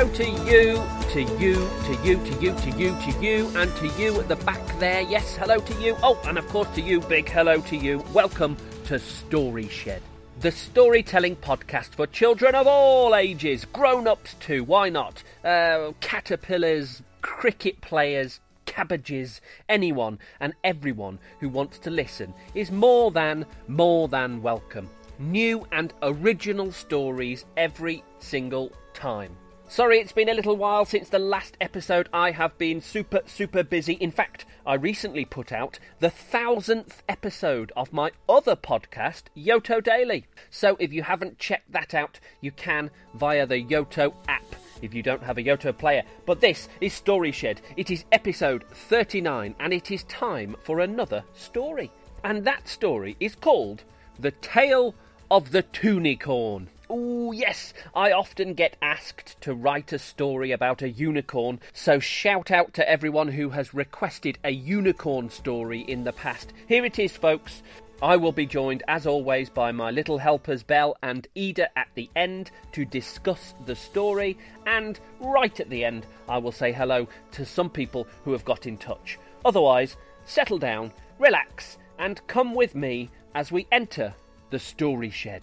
hello 0.00 0.14
to 0.14 0.30
you, 0.50 0.82
to 1.10 1.20
you, 1.38 1.54
to 1.84 1.92
you, 2.02 2.16
to 2.24 2.40
you, 2.40 2.54
to 2.54 2.70
you, 2.70 2.96
to 3.02 3.20
you, 3.20 3.48
and 3.54 3.76
to 3.76 3.86
you 4.00 4.18
at 4.18 4.28
the 4.28 4.36
back 4.36 4.78
there. 4.78 5.02
Yes, 5.02 5.36
hello 5.36 5.58
to 5.58 5.74
you. 5.74 5.94
Oh, 6.02 6.18
and 6.24 6.38
of 6.38 6.48
course 6.48 6.68
to 6.76 6.80
you, 6.80 7.02
big 7.02 7.28
hello 7.28 7.60
to 7.60 7.76
you. 7.76 8.02
Welcome 8.14 8.56
to 8.86 8.98
Story 8.98 9.68
Shed, 9.68 10.00
the 10.40 10.52
storytelling 10.52 11.36
podcast 11.36 11.88
for 11.88 12.06
children 12.06 12.54
of 12.54 12.66
all 12.66 13.14
ages, 13.14 13.66
grown 13.66 14.08
ups 14.08 14.32
too, 14.40 14.64
why 14.64 14.88
not? 14.88 15.22
Uh, 15.44 15.92
caterpillars, 16.00 17.02
cricket 17.20 17.82
players, 17.82 18.40
cabbages, 18.64 19.42
anyone 19.68 20.18
and 20.40 20.54
everyone 20.64 21.18
who 21.40 21.50
wants 21.50 21.78
to 21.80 21.90
listen 21.90 22.32
is 22.54 22.70
more 22.70 23.10
than, 23.10 23.44
more 23.68 24.08
than 24.08 24.40
welcome. 24.40 24.88
New 25.18 25.66
and 25.72 25.92
original 26.00 26.72
stories 26.72 27.44
every 27.58 28.02
single 28.18 28.72
time. 28.94 29.36
Sorry, 29.70 30.00
it's 30.00 30.10
been 30.10 30.28
a 30.28 30.34
little 30.34 30.56
while 30.56 30.84
since 30.84 31.10
the 31.10 31.20
last 31.20 31.56
episode. 31.60 32.08
I 32.12 32.32
have 32.32 32.58
been 32.58 32.80
super, 32.80 33.20
super 33.26 33.62
busy. 33.62 33.92
In 33.92 34.10
fact, 34.10 34.44
I 34.66 34.74
recently 34.74 35.24
put 35.24 35.52
out 35.52 35.78
the 36.00 36.10
thousandth 36.10 37.04
episode 37.08 37.70
of 37.76 37.92
my 37.92 38.10
other 38.28 38.56
podcast, 38.56 39.26
Yoto 39.36 39.80
Daily. 39.80 40.26
So 40.50 40.76
if 40.80 40.92
you 40.92 41.04
haven't 41.04 41.38
checked 41.38 41.70
that 41.70 41.94
out, 41.94 42.18
you 42.40 42.50
can 42.50 42.90
via 43.14 43.46
the 43.46 43.62
Yoto 43.62 44.12
app 44.26 44.56
if 44.82 44.92
you 44.92 45.04
don't 45.04 45.22
have 45.22 45.38
a 45.38 45.44
Yoto 45.44 45.78
player. 45.78 46.02
But 46.26 46.40
this 46.40 46.68
is 46.80 46.92
Story 46.92 47.30
Shed. 47.30 47.60
It 47.76 47.92
is 47.92 48.04
episode 48.10 48.64
39, 48.64 49.54
and 49.60 49.72
it 49.72 49.92
is 49.92 50.02
time 50.04 50.56
for 50.64 50.80
another 50.80 51.22
story. 51.32 51.92
And 52.24 52.44
that 52.44 52.66
story 52.66 53.16
is 53.20 53.36
called 53.36 53.84
The 54.18 54.32
Tale 54.32 54.96
of 55.30 55.52
the 55.52 55.62
Toonicorn. 55.62 56.66
Oh, 56.92 57.30
yes, 57.30 57.72
I 57.94 58.10
often 58.10 58.54
get 58.54 58.76
asked 58.82 59.40
to 59.42 59.54
write 59.54 59.92
a 59.92 59.98
story 60.00 60.50
about 60.50 60.82
a 60.82 60.90
unicorn, 60.90 61.60
so 61.72 62.00
shout 62.00 62.50
out 62.50 62.74
to 62.74 62.90
everyone 62.90 63.28
who 63.28 63.50
has 63.50 63.72
requested 63.72 64.40
a 64.42 64.50
unicorn 64.50 65.30
story 65.30 65.82
in 65.82 66.02
the 66.02 66.12
past. 66.12 66.52
Here 66.66 66.84
it 66.84 66.98
is, 66.98 67.12
folks. 67.16 67.62
I 68.02 68.16
will 68.16 68.32
be 68.32 68.44
joined, 68.44 68.82
as 68.88 69.06
always, 69.06 69.48
by 69.48 69.70
my 69.70 69.92
little 69.92 70.18
helpers 70.18 70.64
Belle 70.64 70.96
and 71.00 71.28
Ida 71.38 71.78
at 71.78 71.86
the 71.94 72.10
end 72.16 72.50
to 72.72 72.84
discuss 72.84 73.54
the 73.66 73.76
story, 73.76 74.36
and 74.66 74.98
right 75.20 75.60
at 75.60 75.70
the 75.70 75.84
end, 75.84 76.06
I 76.28 76.38
will 76.38 76.50
say 76.50 76.72
hello 76.72 77.06
to 77.30 77.46
some 77.46 77.70
people 77.70 78.08
who 78.24 78.32
have 78.32 78.44
got 78.44 78.66
in 78.66 78.76
touch. 78.76 79.16
Otherwise, 79.44 79.96
settle 80.24 80.58
down, 80.58 80.90
relax, 81.20 81.78
and 82.00 82.20
come 82.26 82.52
with 82.52 82.74
me 82.74 83.10
as 83.36 83.52
we 83.52 83.68
enter 83.70 84.12
the 84.50 84.58
story 84.58 85.10
shed. 85.10 85.42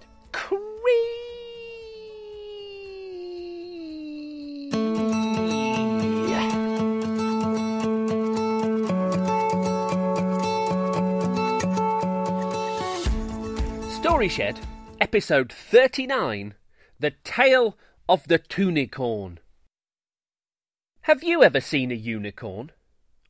Shed, 14.28 14.60
episode 15.00 15.54
39 15.54 16.54
The 17.00 17.12
Tale 17.24 17.78
of 18.10 18.28
the 18.28 18.38
Toonicorn. 18.38 19.38
Have 21.02 21.24
you 21.24 21.44
ever 21.44 21.62
seen 21.62 21.92
a 21.92 21.96
unicorn? 21.96 22.72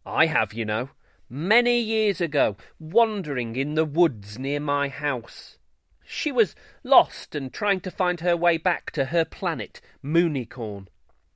I 0.06 0.26
have, 0.26 0.54
you 0.54 0.66
know, 0.66 0.90
many 1.30 1.80
years 1.80 2.20
ago, 2.20 2.58
wandering 2.80 3.56
in 3.56 3.76
the 3.76 3.86
woods 3.86 4.40
near 4.40 4.60
my 4.60 4.90
house. 4.90 5.60
She 6.04 6.32
was 6.32 6.56
lost 6.84 7.36
and 7.36 7.54
trying 7.54 7.82
to 7.82 7.92
find 7.92 8.22
her 8.22 8.36
way 8.36 8.58
back 8.58 8.90
to 8.92 9.06
her 9.06 9.24
planet, 9.24 9.82
Moonicorn. 10.04 10.88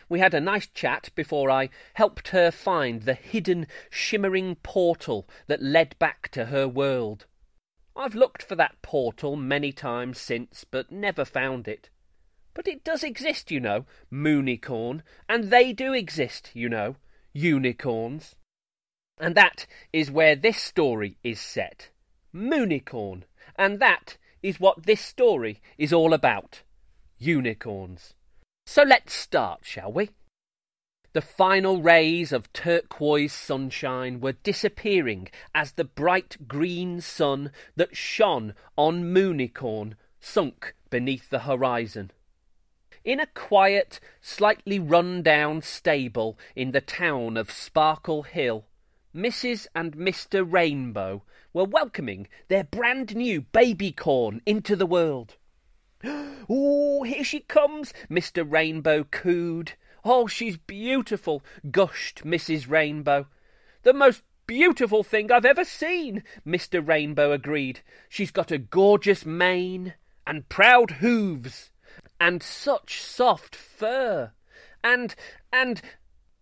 We 0.10 0.20
had 0.20 0.34
a 0.34 0.42
nice 0.42 0.68
chat 0.68 1.12
before 1.14 1.52
I 1.52 1.70
helped 1.94 2.30
her 2.30 2.50
find 2.50 3.04
the 3.04 3.14
hidden, 3.14 3.68
shimmering 3.92 4.56
portal 4.56 5.30
that 5.46 5.62
led 5.62 5.98
back 6.00 6.30
to 6.30 6.46
her 6.46 6.68
world. 6.68 7.28
I've 7.96 8.16
looked 8.16 8.44
for 8.44 8.56
that 8.56 8.82
portal 8.82 9.36
many 9.36 9.72
times 9.72 10.20
since, 10.20 10.66
but 10.70 10.92
never 10.92 11.26
found 11.26 11.68
it. 11.68 11.90
But 12.54 12.68
it 12.68 12.84
does 12.84 13.04
exist, 13.04 13.52
you 13.52 13.60
know, 13.60 13.86
Moonicorn, 14.12 15.02
and 15.30 15.46
they 15.46 15.74
do 15.74 15.94
exist, 15.94 16.52
you 16.54 16.70
know, 16.70 16.96
unicorns. 17.34 18.36
And 19.20 19.36
that 19.36 19.68
is 19.94 20.12
where 20.12 20.36
this 20.36 20.58
story 20.58 21.18
is 21.24 21.40
set. 21.40 21.90
Moonicorn. 22.34 23.24
And 23.56 23.80
that 23.80 24.18
is 24.42 24.60
what 24.60 24.86
this 24.86 25.02
story 25.02 25.62
is 25.78 25.94
all 25.94 26.14
about. 26.14 26.64
Unicorns. 27.20 28.14
So 28.66 28.84
let's 28.84 29.14
start, 29.14 29.60
shall 29.64 29.92
we? 29.92 30.10
The 31.14 31.22
final 31.22 31.82
rays 31.82 32.32
of 32.32 32.54
turquoise 32.54 33.34
sunshine 33.34 34.22
were 34.22 34.32
disappearing 34.32 35.28
as 35.54 35.74
the 35.74 35.84
bright 35.84 36.48
green 36.48 37.02
sun 37.02 37.52
that 37.76 37.98
shone 37.98 38.56
on 38.78 39.14
Moonicorn 39.14 39.96
sunk 40.22 40.74
beneath 40.90 41.30
the 41.30 41.40
horizon. 41.40 42.12
In 43.04 43.20
a 43.20 43.26
quiet, 43.26 44.00
slightly 44.22 44.80
run 44.80 45.22
down 45.22 45.62
stable 45.64 46.40
in 46.56 46.72
the 46.72 46.80
town 46.80 47.36
of 47.36 47.52
Sparkle 47.52 48.24
Hill, 48.24 48.68
Mrs. 49.14 49.68
and 49.76 49.98
Mr. 49.98 50.50
Rainbow 50.50 51.24
were 51.52 51.66
welcoming 51.66 52.30
their 52.48 52.64
brand 52.64 53.18
new 53.18 53.42
baby 53.42 53.92
corn 53.92 54.42
into 54.46 54.78
the 54.78 54.86
world. 54.86 55.36
Oh, 56.50 57.04
here 57.04 57.24
she 57.24 57.42
comes, 57.42 57.94
Mr. 58.10 58.50
Rainbow 58.50 59.04
cooed. 59.04 59.74
Oh, 60.04 60.28
she's 60.28 60.58
beautiful, 60.58 61.44
gushed 61.70 62.24
Mrs. 62.24 62.70
Rainbow. 62.70 63.28
The 63.84 63.94
most 63.94 64.24
beautiful 64.48 65.04
thing 65.04 65.32
I've 65.32 65.46
ever 65.46 65.64
seen, 65.64 66.24
Mr. 66.46 66.86
Rainbow 66.86 67.32
agreed. 67.32 67.82
She's 68.10 68.32
got 68.32 68.52
a 68.52 68.58
gorgeous 68.58 69.26
mane 69.26 69.94
and 70.26 70.50
proud 70.50 70.92
hooves 70.92 71.72
and 72.20 72.44
such 72.44 73.02
soft 73.02 73.56
fur. 73.56 74.32
And, 74.84 75.16
and, 75.52 75.82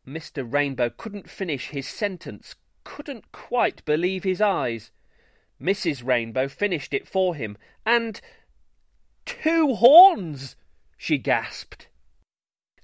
Mr. 0.07 0.45
Rainbow 0.49 0.89
couldn't 0.89 1.29
finish 1.29 1.69
his 1.69 1.87
sentence, 1.87 2.55
couldn't 2.83 3.31
quite 3.31 3.85
believe 3.85 4.23
his 4.23 4.41
eyes. 4.41 4.91
Mrs. 5.61 6.05
Rainbow 6.05 6.47
finished 6.47 6.93
it 6.93 7.07
for 7.07 7.35
him, 7.35 7.57
and 7.85 8.21
two 9.25 9.75
horns, 9.75 10.55
she 10.97 11.17
gasped. 11.17 11.87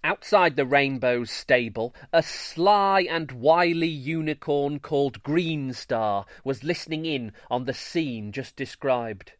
Outside 0.05 0.55
the 0.55 0.67
Rainbow's 0.67 1.31
stable, 1.31 1.95
a 2.13 2.21
sly 2.21 3.07
and 3.09 3.31
wily 3.31 3.87
unicorn 3.87 4.79
called 4.79 5.23
Greenstar 5.23 6.25
was 6.43 6.63
listening 6.63 7.07
in 7.07 7.31
on 7.49 7.65
the 7.65 7.73
scene 7.73 8.31
just 8.31 8.55
described. 8.55 9.31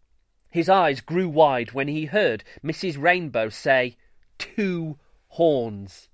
His 0.49 0.67
eyes 0.67 1.01
grew 1.01 1.29
wide 1.29 1.73
when 1.73 1.87
he 1.87 2.05
heard 2.05 2.43
Mrs. 2.63 2.99
Rainbow 2.99 3.49
say, 3.49 3.95
Two 4.39 4.97
horns. 5.27 6.09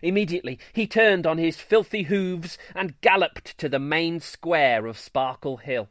Immediately 0.00 0.58
he 0.72 0.86
turned 0.86 1.26
on 1.26 1.36
his 1.36 1.58
filthy 1.58 2.04
hooves 2.04 2.56
and 2.74 2.98
galloped 3.02 3.58
to 3.58 3.68
the 3.68 3.78
main 3.78 4.18
square 4.18 4.86
of 4.86 4.96
Sparkle 4.96 5.58
Hill. 5.58 5.90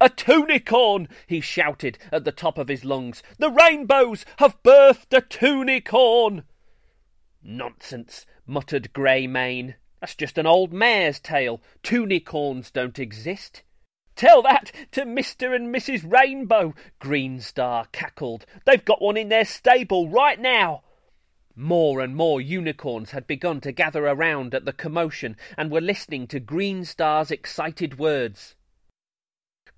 A 0.00 0.08
toonicorn! 0.08 1.06
he 1.26 1.42
shouted 1.42 1.98
at 2.10 2.24
the 2.24 2.32
top 2.32 2.56
of 2.56 2.68
his 2.68 2.82
lungs. 2.82 3.22
The 3.38 3.50
rainbows 3.50 4.24
have 4.38 4.62
birthed 4.62 5.14
a 5.14 5.20
toonicorn! 5.20 6.44
Nonsense, 7.46 8.26
muttered 8.44 8.92
Greymane. 8.92 9.74
That's 10.00 10.16
just 10.16 10.36
an 10.36 10.46
old 10.46 10.72
mare's 10.72 11.20
tale. 11.20 11.62
Toonicorns 11.82 12.72
don't 12.72 12.98
exist. 12.98 13.62
Tell 14.16 14.42
that 14.42 14.72
to 14.92 15.04
Mr. 15.04 15.54
and 15.54 15.72
Mrs. 15.72 16.10
Rainbow, 16.10 16.74
Greenstar 17.00 17.90
cackled. 17.92 18.46
They've 18.64 18.84
got 18.84 19.00
one 19.00 19.16
in 19.16 19.28
their 19.28 19.44
stable 19.44 20.08
right 20.08 20.40
now. 20.40 20.82
More 21.54 22.00
and 22.00 22.16
more 22.16 22.40
unicorns 22.40 23.12
had 23.12 23.26
begun 23.26 23.60
to 23.60 23.72
gather 23.72 24.06
around 24.06 24.54
at 24.54 24.64
the 24.64 24.72
commotion 24.72 25.36
and 25.56 25.70
were 25.70 25.80
listening 25.80 26.26
to 26.28 26.40
Greenstar's 26.40 27.30
excited 27.30 27.98
words. 27.98 28.56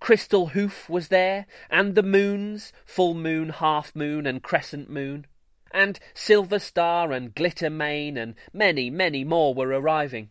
Crystal 0.00 0.48
Hoof 0.48 0.88
was 0.88 1.08
there, 1.08 1.46
and 1.68 1.94
the 1.94 2.02
moons, 2.02 2.72
full 2.84 3.14
moon, 3.14 3.50
half 3.50 3.94
moon, 3.94 4.26
and 4.26 4.42
crescent 4.42 4.88
moon 4.88 5.26
and 5.70 5.98
Silver 6.14 6.58
Star 6.58 7.12
and 7.12 7.34
Glitter 7.34 7.70
Mane 7.70 8.16
and 8.16 8.34
many, 8.52 8.90
many 8.90 9.24
more 9.24 9.54
were 9.54 9.68
arriving. 9.68 10.30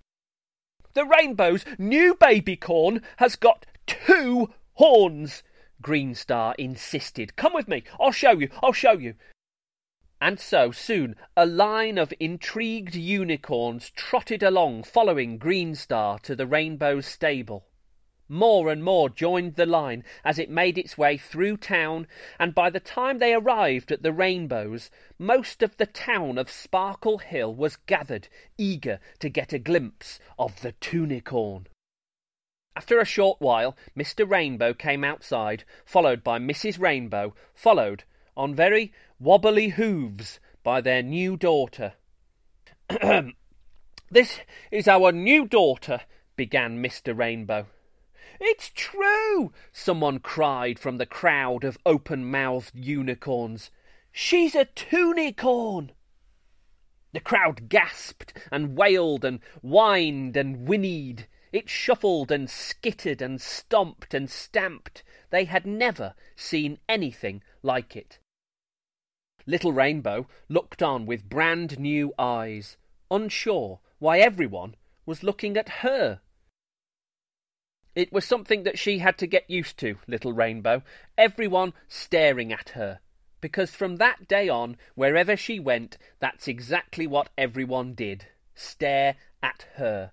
The 0.94 1.06
rainbow's 1.06 1.64
new 1.78 2.16
baby 2.16 2.56
corn 2.56 3.02
has 3.18 3.36
got 3.36 3.66
two 3.86 4.54
horns, 4.74 5.44
Green 5.82 6.16
Star 6.16 6.56
insisted. 6.58 7.36
Come 7.36 7.54
with 7.54 7.68
me, 7.68 7.84
I'll 8.00 8.12
show 8.12 8.32
you, 8.32 8.50
I'll 8.64 8.74
show 8.74 8.94
you. 8.94 9.16
And 10.20 10.40
so 10.40 10.72
soon 10.72 11.16
a 11.36 11.46
line 11.46 12.00
of 12.00 12.14
intrigued 12.20 12.96
unicorns 12.96 13.92
trotted 13.92 14.42
along 14.42 14.84
following 14.84 15.38
Green 15.38 15.76
Star 15.76 16.18
to 16.20 16.36
the 16.36 16.48
rainbow's 16.48 17.06
stable. 17.06 17.68
More 18.30 18.70
and 18.70 18.84
more 18.84 19.10
joined 19.10 19.56
the 19.56 19.66
line 19.66 20.04
as 20.26 20.38
it 20.38 20.50
made 20.50 20.78
its 20.78 20.98
way 20.98 21.18
through 21.18 21.58
town, 21.58 22.08
and 22.38 22.54
by 22.54 22.70
the 22.70 22.82
time 22.82 23.20
they 23.20 23.34
arrived 23.34 23.90
at 23.92 24.04
the 24.04 24.12
Rainbows, 24.12 24.92
most 25.18 25.64
of 25.64 25.78
the 25.78 25.86
town 25.86 26.38
of 26.38 26.52
Sparkle 26.52 27.20
Hill 27.20 27.56
was 27.56 27.78
gathered, 27.78 28.28
eager 28.58 29.00
to 29.20 29.30
get 29.30 29.54
a 29.54 29.60
glimpse 29.60 30.20
of 30.38 30.60
the 30.62 30.74
Tunicorn. 30.74 31.68
After 32.76 33.00
a 33.00 33.06
short 33.06 33.40
while, 33.40 33.78
Mr. 33.98 34.30
Rainbow 34.30 34.74
came 34.74 35.06
outside, 35.06 35.64
followed 35.86 36.22
by 36.24 36.38
Mrs. 36.38 36.80
Rainbow, 36.80 37.34
followed, 37.56 38.04
on 38.36 38.54
very 38.54 38.92
wobbly 39.20 39.70
hooves, 39.70 40.40
by 40.64 40.82
their 40.82 41.02
new 41.02 41.38
daughter. 41.38 41.94
this 44.12 44.42
is 44.70 44.88
our 44.88 45.14
new 45.14 45.48
daughter, 45.48 46.02
began 46.36 46.84
Mr. 46.84 47.18
Rainbow. 47.18 47.68
It's 48.40 48.72
true! 48.74 49.52
someone 49.72 50.20
cried 50.20 50.80
from 50.80 50.98
the 50.98 51.06
crowd 51.06 51.64
of 51.64 51.78
open 51.86 52.30
mouthed 52.30 52.76
unicorns. 52.76 53.72
She's 54.12 54.56
a 54.56 54.66
tunicorn! 54.66 55.92
The 57.14 57.20
crowd 57.20 57.70
gasped 57.70 58.34
and 58.52 58.78
wailed 58.78 59.26
and 59.26 59.40
whined 59.62 60.38
and 60.38 60.68
whinnied. 60.68 61.28
It 61.52 61.70
shuffled 61.70 62.32
and 62.32 62.50
skittered 62.50 63.22
and 63.22 63.42
stomped 63.42 64.14
and 64.14 64.30
stamped. 64.30 65.04
They 65.30 65.46
had 65.46 65.66
never 65.66 66.14
seen 66.36 66.80
anything 66.88 67.42
like 67.64 67.96
it. 67.96 68.20
Little 69.46 69.72
Rainbow 69.72 70.28
looked 70.50 70.84
on 70.84 71.06
with 71.06 71.30
brand 71.30 71.80
new 71.80 72.14
eyes, 72.20 72.78
unsure 73.10 73.80
why 73.98 74.20
everyone 74.20 74.76
was 75.06 75.24
looking 75.24 75.56
at 75.58 75.70
her. 75.70 76.20
It 77.98 78.14
was 78.14 78.26
something 78.26 78.62
that 78.62 78.78
she 78.78 79.00
had 79.00 79.18
to 79.18 79.26
get 79.26 79.50
used 79.50 79.80
to, 79.80 79.98
little 80.06 80.32
Rainbow, 80.32 80.84
everyone 81.18 81.74
staring 81.88 82.54
at 82.54 82.70
her. 82.76 83.00
Because 83.42 83.72
from 83.72 83.96
that 83.96 84.28
day 84.28 84.48
on, 84.48 84.78
wherever 84.94 85.36
she 85.36 85.60
went, 85.60 85.98
that's 86.20 86.48
exactly 86.48 87.08
what 87.08 87.30
everyone 87.40 87.96
did 87.96 88.28
stare 88.54 89.16
at 89.42 89.66
her. 89.78 90.12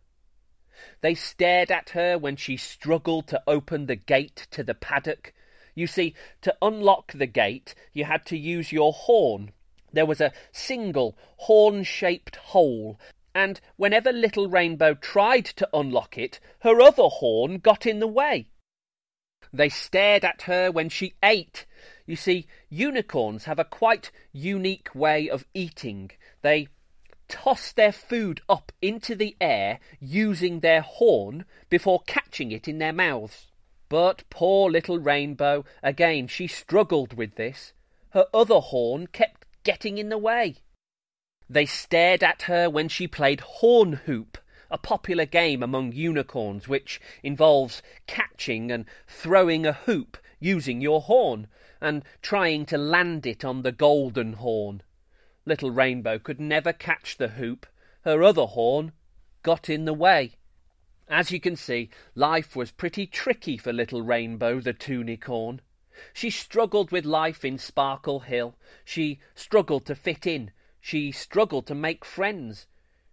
They 1.03 1.15
stared 1.15 1.71
at 1.71 1.91
her 1.91 2.17
when 2.17 2.37
she 2.37 2.57
struggled 2.57 3.27
to 3.29 3.43
open 3.47 3.85
the 3.85 3.97
gate 3.97 4.47
to 4.53 4.65
the 4.65 4.73
paddock. 4.73 5.35
You 5.75 5.87
see, 5.87 6.15
to 6.41 6.57
unlock 6.63 7.13
the 7.13 7.27
gate, 7.27 7.75
you 7.93 8.07
had 8.07 8.25
to 8.27 8.39
use 8.39 8.73
your 8.73 8.95
horn. 8.95 9.51
There 9.93 10.07
was 10.07 10.23
a 10.23 10.33
single 10.53 11.19
horn 11.37 11.85
shaped 11.85 12.37
hole 12.37 12.99
and 13.35 13.61
whenever 13.77 14.13
Little 14.13 14.49
Rainbow 14.49 14.95
tried 14.95 15.47
to 15.47 15.69
unlock 15.73 16.17
it, 16.17 16.39
her 16.61 16.81
other 16.81 17.05
horn 17.05 17.59
got 17.59 17.85
in 17.87 17.99
the 17.99 18.07
way. 18.07 18.49
They 19.53 19.69
stared 19.69 20.25
at 20.25 20.43
her 20.43 20.71
when 20.71 20.89
she 20.89 21.15
ate. 21.23 21.67
You 22.07 22.17
see, 22.17 22.47
unicorns 22.69 23.45
have 23.45 23.59
a 23.59 23.65
quite 23.65 24.11
unique 24.33 24.95
way 24.95 25.29
of 25.29 25.47
eating. 25.55 26.11
They 26.43 26.69
toss 27.29 27.73
their 27.73 27.93
food 27.93 28.41
up 28.49 28.73
into 28.83 29.15
the 29.15 29.37
air 29.41 29.81
using 30.01 30.61
their 30.61 30.81
horn 30.83 31.45
before 31.71 32.03
catching 32.07 32.53
it 32.53 32.69
in 32.69 32.79
their 32.79 32.93
mouths. 32.93 33.47
But 33.89 34.25
poor 34.31 34.71
little 34.71 34.99
Rainbow, 34.99 35.65
again, 35.83 36.27
she 36.27 36.47
struggled 36.47 37.15
with 37.15 37.37
this. 37.37 37.73
Her 38.11 38.27
other 38.33 38.61
horn 38.61 39.07
kept 39.09 39.47
getting 39.63 39.99
in 39.99 40.09
the 40.09 40.19
way. 40.19 40.57
They 41.55 41.67
stared 41.67 42.25
at 42.25 42.43
her 42.43 42.69
when 42.69 42.89
she 42.89 43.07
played 43.07 43.39
horn 43.39 43.93
hoop, 43.93 44.39
a 44.73 44.77
popular 44.77 45.25
game 45.25 45.63
among 45.63 45.93
unicorns 45.93 46.67
which 46.67 47.01
involves 47.23 47.81
catching 48.09 48.73
and 48.73 48.87
throwing 49.07 49.65
a 49.65 49.73
hoop 49.73 50.19
using 50.41 50.81
your 50.81 51.03
horn 51.03 51.47
and 51.81 52.05
trying 52.21 52.67
to 52.67 52.77
land 52.77 53.25
it 53.25 53.45
on 53.45 53.63
the 53.63 53.71
golden 53.71 54.33
horn. 54.33 54.83
Little 55.47 55.71
Rainbow 55.71 56.19
could 56.19 56.41
never 56.41 56.73
catch 56.73 57.19
the 57.19 57.29
hoop. 57.29 57.69
Her 58.03 58.25
other 58.25 58.47
horn 58.47 58.91
got 59.45 59.71
in 59.71 59.85
the 59.85 59.95
way. 59.95 60.33
As 61.07 61.31
you 61.31 61.39
can 61.39 61.55
see, 61.55 61.89
life 62.17 62.57
was 62.57 62.73
pretty 62.73 63.07
tricky 63.07 63.57
for 63.59 63.73
Little 63.73 64.03
Rainbow 64.03 64.59
the 64.59 64.75
Tunicorn. 64.75 65.61
She 66.13 66.31
struggled 66.31 66.91
with 66.91 67.05
life 67.05 67.45
in 67.45 67.59
Sparkle 67.59 68.21
Hill. 68.21 68.57
She 68.85 69.21
struggled 69.37 69.87
to 69.87 69.95
fit 69.95 70.27
in. 70.27 70.51
She 70.87 71.13
struggled 71.13 71.67
to 71.69 71.75
make 71.75 72.05
friends. 72.05 72.67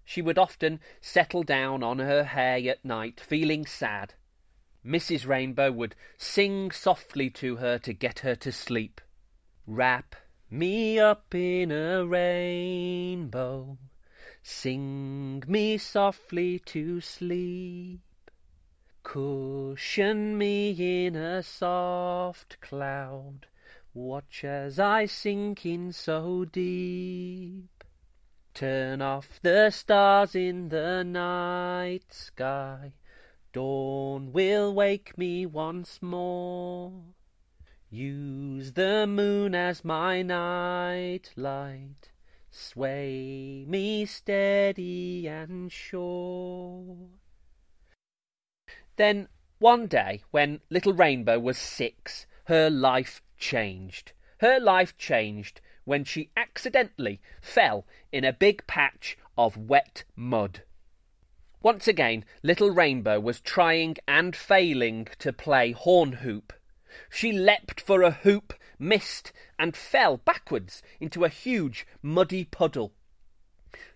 She 0.04 0.22
would 0.22 0.38
often 0.38 0.82
settle 1.00 1.44
down 1.44 1.84
on 1.84 2.00
her 2.00 2.26
hay 2.26 2.68
at 2.68 2.84
night, 2.84 3.22
feeling 3.22 3.66
sad. 3.66 4.16
Mrs. 4.86 5.26
Rainbow 5.26 5.72
would 5.72 5.96
sing 6.18 6.72
softly 6.72 7.30
to 7.30 7.56
her 7.56 7.80
to 7.80 7.94
get 7.94 8.20
her 8.20 8.36
to 8.36 8.52
sleep. 8.52 9.00
Wrap 9.66 10.18
me 10.50 11.00
up 11.00 11.34
in 11.34 11.72
a 11.72 12.06
rainbow, 12.06 13.78
sing 14.44 15.42
me 15.48 15.78
softly 15.78 16.60
to 16.60 17.00
sleep. 17.00 18.02
Cushion 19.02 20.38
me 20.38 21.06
in 21.08 21.16
a 21.16 21.42
soft 21.42 22.60
cloud, 22.60 23.48
Watch 23.94 24.46
as 24.46 24.80
I 24.80 25.06
sink 25.06 25.66
in 25.66 25.92
so 25.92 26.46
deep. 26.46 27.84
Turn 28.54 29.02
off 29.02 29.42
the 29.42 29.70
stars 29.70 30.34
in 30.34 30.70
the 30.70 31.04
night 31.04 32.06
sky. 32.14 32.94
Dawn 33.52 34.32
will 34.32 34.74
wake 34.74 35.18
me 35.18 35.46
once 35.46 36.02
more. 36.02 36.94
Use 37.90 38.72
the 38.74 39.06
moon 39.06 39.54
as 39.54 39.84
my 39.84 40.22
night 40.22 41.34
light. 41.36 42.12
Sway 42.50 43.66
me 43.68 44.06
steady 44.06 45.28
and 45.28 45.70
sure. 45.70 46.96
Then 48.96 49.28
one 49.60 49.88
day, 49.88 50.22
when 50.32 50.62
little 50.70 50.94
Rainbow 50.94 51.40
was 51.40 51.58
six, 51.58 52.26
her 52.46 52.70
life 52.70 53.22
changed. 53.42 54.14
Her 54.38 54.60
life 54.60 54.98
changed 54.98 55.60
when 55.84 56.06
she 56.06 56.30
accidentally 56.38 57.20
fell 57.42 57.86
in 58.12 58.24
a 58.24 58.32
big 58.32 58.66
patch 58.68 59.18
of 59.38 59.58
wet 59.58 60.06
mud. 60.16 60.64
Once 61.62 61.88
again, 61.88 62.24
Little 62.42 62.72
Rainbow 62.72 63.20
was 63.20 63.42
trying 63.42 63.98
and 64.08 64.36
failing 64.36 65.08
to 65.20 65.34
play 65.34 65.74
horn 65.74 66.14
hoop. 66.14 66.54
She 67.10 67.32
leapt 67.32 67.82
for 67.82 68.02
a 68.02 68.12
hoop, 68.12 68.54
missed, 68.80 69.34
and 69.60 69.76
fell 69.76 70.18
backwards 70.18 70.82
into 71.00 71.24
a 71.24 71.30
huge 71.30 71.86
muddy 72.02 72.46
puddle. 72.46 72.94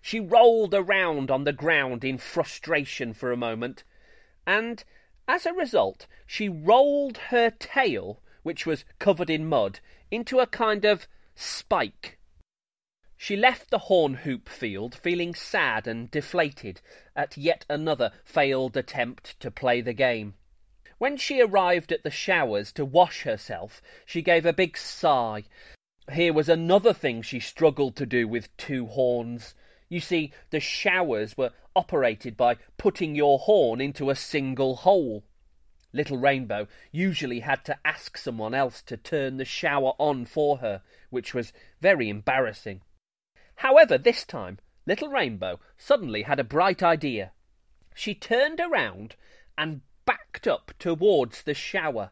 She 0.02 0.20
rolled 0.20 0.74
around 0.74 1.32
on 1.32 1.44
the 1.44 1.54
ground 1.54 2.04
in 2.04 2.18
frustration 2.18 3.14
for 3.14 3.32
a 3.32 3.38
moment, 3.38 3.84
and 4.46 4.84
as 5.28 5.46
a 5.46 5.54
result, 5.54 6.08
she 6.28 6.48
rolled 6.50 7.18
her 7.30 7.50
tail 7.50 8.22
which 8.46 8.68
was 8.68 8.86
covered 9.00 9.32
in 9.32 9.44
mud, 9.44 9.80
into 10.12 10.38
a 10.40 10.46
kind 10.46 10.86
of 10.86 11.08
spike. 11.34 12.20
She 13.18 13.36
left 13.36 13.72
the 13.72 13.90
horn 13.90 14.14
hoop 14.14 14.48
field 14.48 14.94
feeling 14.94 15.34
sad 15.34 15.88
and 15.88 16.12
deflated 16.12 16.80
at 17.16 17.38
yet 17.38 17.66
another 17.68 18.12
failed 18.24 18.78
attempt 18.78 19.40
to 19.40 19.50
play 19.50 19.82
the 19.82 19.94
game. 19.94 20.36
When 21.00 21.18
she 21.18 21.42
arrived 21.42 21.92
at 21.92 22.04
the 22.04 22.12
showers 22.12 22.72
to 22.74 22.86
wash 22.86 23.24
herself, 23.24 23.82
she 24.06 24.22
gave 24.22 24.46
a 24.46 24.54
big 24.54 24.78
sigh. 24.78 25.46
Here 26.14 26.32
was 26.32 26.48
another 26.48 26.94
thing 26.94 27.24
she 27.24 27.40
struggled 27.40 27.96
to 27.96 28.06
do 28.06 28.28
with 28.28 28.56
two 28.58 28.86
horns. 28.86 29.56
You 29.90 30.00
see, 30.00 30.32
the 30.52 30.60
showers 30.60 31.36
were 31.36 31.54
operated 31.76 32.38
by 32.38 32.58
putting 32.78 33.16
your 33.16 33.40
horn 33.40 33.82
into 33.82 34.12
a 34.12 34.16
single 34.16 34.76
hole. 34.76 35.24
Little 35.96 36.18
Rainbow 36.18 36.68
usually 36.92 37.40
had 37.40 37.64
to 37.66 37.80
ask 37.86 38.18
someone 38.18 38.54
else 38.54 38.82
to 38.82 38.98
turn 38.98 39.38
the 39.38 39.46
shower 39.46 39.94
on 39.98 40.26
for 40.26 40.58
her, 40.58 40.82
which 41.10 41.34
was 41.34 41.54
very 41.80 42.10
embarrassing. 42.10 42.82
However, 43.56 43.98
this 43.98 44.26
time, 44.26 44.60
Little 44.86 45.08
Rainbow 45.08 45.62
suddenly 45.78 46.24
had 46.24 46.38
a 46.38 46.44
bright 46.44 46.84
idea. 46.84 47.32
She 47.94 48.14
turned 48.14 48.60
around 48.60 49.16
and 49.58 49.82
backed 50.06 50.48
up 50.48 50.74
towards 50.80 51.44
the 51.44 51.54
shower. 51.54 52.12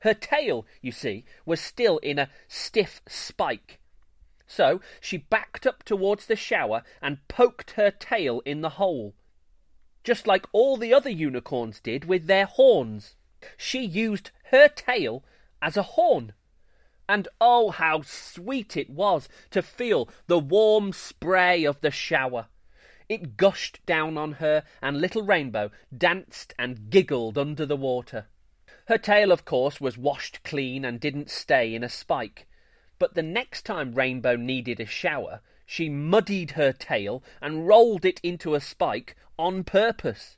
Her 0.00 0.12
tail, 0.12 0.66
you 0.82 0.92
see, 0.92 1.24
was 1.46 1.58
still 1.58 1.96
in 1.98 2.18
a 2.18 2.28
stiff 2.48 3.00
spike. 3.08 3.80
So 4.46 4.82
she 5.00 5.16
backed 5.16 5.66
up 5.66 5.84
towards 5.84 6.26
the 6.26 6.36
shower 6.36 6.82
and 7.00 7.26
poked 7.28 7.72
her 7.72 7.90
tail 7.90 8.42
in 8.44 8.60
the 8.60 8.76
hole, 8.76 9.14
just 10.04 10.26
like 10.26 10.44
all 10.52 10.76
the 10.76 10.92
other 10.92 11.08
unicorns 11.08 11.80
did 11.80 12.04
with 12.04 12.26
their 12.26 12.44
horns. 12.44 13.16
She 13.56 13.84
used 13.84 14.30
her 14.50 14.68
tail 14.68 15.24
as 15.60 15.76
a 15.76 15.82
horn. 15.82 16.32
And 17.08 17.28
oh, 17.40 17.70
how 17.70 18.02
sweet 18.02 18.76
it 18.76 18.88
was 18.88 19.28
to 19.50 19.62
feel 19.62 20.08
the 20.26 20.38
warm 20.38 20.92
spray 20.92 21.64
of 21.64 21.80
the 21.80 21.90
shower. 21.90 22.46
It 23.08 23.36
gushed 23.36 23.84
down 23.84 24.16
on 24.16 24.32
her, 24.34 24.62
and 24.80 25.00
Little 25.00 25.22
Rainbow 25.22 25.70
danced 25.96 26.54
and 26.58 26.88
giggled 26.88 27.36
under 27.36 27.66
the 27.66 27.76
water. 27.76 28.28
Her 28.86 28.98
tail, 28.98 29.30
of 29.30 29.44
course, 29.44 29.80
was 29.80 29.98
washed 29.98 30.42
clean 30.44 30.84
and 30.84 30.98
didn't 31.00 31.30
stay 31.30 31.74
in 31.74 31.84
a 31.84 31.88
spike. 31.88 32.46
But 32.98 33.14
the 33.14 33.22
next 33.22 33.62
time 33.62 33.94
Rainbow 33.94 34.36
needed 34.36 34.80
a 34.80 34.86
shower, 34.86 35.40
she 35.66 35.88
muddied 35.88 36.52
her 36.52 36.72
tail 36.72 37.22
and 37.40 37.66
rolled 37.66 38.04
it 38.04 38.20
into 38.22 38.54
a 38.54 38.60
spike 38.60 39.16
on 39.38 39.64
purpose. 39.64 40.36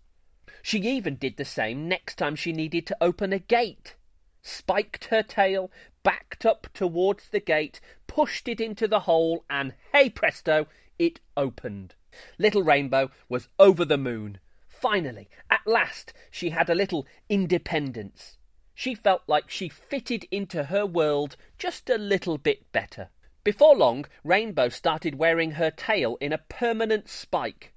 She 0.63 0.79
even 0.81 1.17
did 1.17 1.37
the 1.37 1.45
same 1.45 1.89
next 1.89 2.17
time 2.17 2.37
she 2.37 2.53
needed 2.53 2.87
to 2.87 2.97
open 3.01 3.33
a 3.33 3.39
gate. 3.39 3.95
Spiked 4.43 5.07
her 5.07 5.23
tail, 5.23 5.71
backed 6.03 6.45
up 6.45 6.69
towards 6.75 7.29
the 7.29 7.41
gate, 7.41 7.81
pushed 8.07 8.49
it 8.49 8.61
into 8.61 8.87
the 8.87 9.01
hole, 9.01 9.45
and 9.49 9.75
hey 9.93 10.11
presto, 10.11 10.67
it 10.99 11.21
opened. 11.37 11.95
Little 12.39 12.63
Rainbow 12.63 13.11
was 13.29 13.49
over 13.59 13.85
the 13.85 13.99
moon. 13.99 14.39
Finally, 14.69 15.29
at 15.51 15.67
last, 15.67 16.13
she 16.31 16.51
had 16.51 16.69
a 16.69 16.75
little 16.75 17.07
independence. 17.29 18.39
She 18.75 18.95
felt 18.95 19.23
like 19.27 19.51
she 19.51 19.69
fitted 19.69 20.27
into 20.31 20.65
her 20.65 20.85
world 20.85 21.37
just 21.59 21.89
a 21.89 21.99
little 21.99 22.39
bit 22.39 22.71
better. 22.73 23.09
Before 23.45 23.77
long, 23.77 24.07
Rainbow 24.25 24.71
started 24.71 25.17
wearing 25.17 25.53
her 25.53 25.71
tail 25.71 26.17
in 26.21 26.33
a 26.33 26.39
permanent 26.39 27.09
spike. 27.09 27.74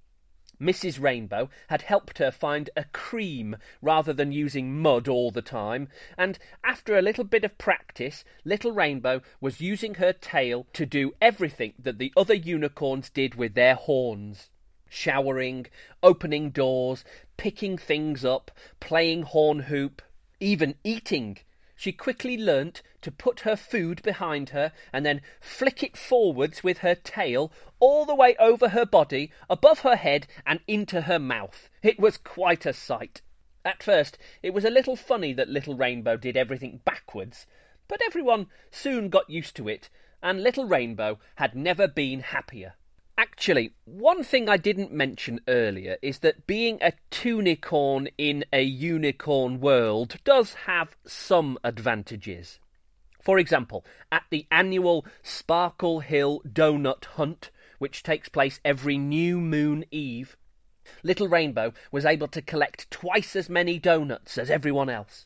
Mrs. 0.60 1.02
Rainbow 1.02 1.50
had 1.68 1.84
helped 1.84 2.18
her 2.18 2.32
find 2.32 2.70
a 2.76 2.86
cream 2.86 3.58
rather 3.82 4.14
than 4.14 4.32
using 4.32 4.80
mud 4.80 5.08
all 5.08 5.32
the 5.32 5.42
time, 5.42 5.88
and 6.18 6.40
after 6.64 6.98
a 6.98 7.02
little 7.02 7.24
bit 7.24 7.44
of 7.44 7.58
practice, 7.58 8.24
Little 8.44 8.72
Rainbow 8.72 9.22
was 9.40 9.62
using 9.62 9.96
her 9.96 10.14
tail 10.14 10.66
to 10.74 10.86
do 10.86 11.14
everything 11.22 11.74
that 11.78 12.00
the 12.00 12.12
other 12.18 12.34
unicorns 12.34 13.10
did 13.10 13.36
with 13.36 13.54
their 13.54 13.76
horns 13.76 14.50
showering, 14.90 15.68
opening 16.02 16.50
doors, 16.50 17.04
picking 17.36 17.78
things 17.78 18.24
up, 18.24 18.52
playing 18.80 19.24
horn 19.24 19.60
hoop, 19.60 20.02
even 20.40 20.76
eating. 20.84 21.38
She 21.80 21.92
quickly 21.92 22.38
learnt 22.38 22.82
to 23.02 23.12
put 23.12 23.42
her 23.42 23.56
food 23.56 24.02
behind 24.02 24.50
her 24.50 24.74
and 24.92 25.06
then 25.06 25.22
flick 25.40 25.84
it 25.84 25.96
forwards 25.96 26.64
with 26.64 26.80
her 26.80 26.96
tail 26.96 27.52
all 27.80 28.04
the 28.04 28.16
way 28.16 28.36
over 28.38 28.70
her 28.70 28.86
body, 28.86 29.32
above 29.48 29.82
her 29.82 29.96
head, 29.96 30.26
and 30.44 30.60
into 30.68 31.02
her 31.02 31.20
mouth. 31.20 31.70
It 31.84 32.00
was 32.00 32.18
quite 32.18 32.66
a 32.66 32.74
sight. 32.74 33.22
At 33.64 33.84
first, 33.84 34.18
it 34.42 34.56
was 34.56 34.66
a 34.66 34.72
little 34.72 34.96
funny 34.96 35.34
that 35.34 35.50
Little 35.50 35.76
Rainbow 35.76 36.18
did 36.18 36.36
everything 36.36 36.82
backwards, 36.84 37.46
but 37.88 38.02
everyone 38.04 38.48
soon 38.72 39.10
got 39.10 39.30
used 39.30 39.56
to 39.58 39.70
it, 39.70 39.92
and 40.24 40.42
Little 40.42 40.66
Rainbow 40.66 41.20
had 41.36 41.54
never 41.54 41.88
been 41.88 42.22
happier. 42.22 42.74
Actually, 43.20 43.72
one 43.86 44.24
thing 44.24 44.48
I 44.48 44.58
didn't 44.58 44.92
mention 44.92 45.42
earlier 45.48 45.98
is 46.04 46.20
that 46.20 46.46
being 46.46 46.78
a 46.82 46.94
tunicorn 47.10 48.10
in 48.16 48.46
a 48.54 48.62
unicorn 48.62 49.60
world 49.60 50.18
does 50.24 50.54
have 50.66 50.96
some 51.04 51.58
advantages. 51.64 52.60
For 53.20 53.40
example, 53.40 53.84
at 54.12 54.26
the 54.30 54.46
annual 54.52 55.04
Sparkle 55.24 56.02
Hill 56.02 56.42
Donut 56.48 57.06
Hunt, 57.06 57.50
which 57.80 58.04
takes 58.04 58.30
place 58.30 58.60
every 58.64 59.00
new 59.00 59.42
moon 59.42 59.84
eve, 59.90 60.38
Little 61.02 61.28
Rainbow 61.28 61.74
was 61.92 62.06
able 62.06 62.28
to 62.28 62.42
collect 62.42 62.90
twice 62.92 63.36
as 63.36 63.50
many 63.50 63.80
donuts 63.80 64.38
as 64.38 64.52
everyone 64.52 64.90
else. 64.90 65.26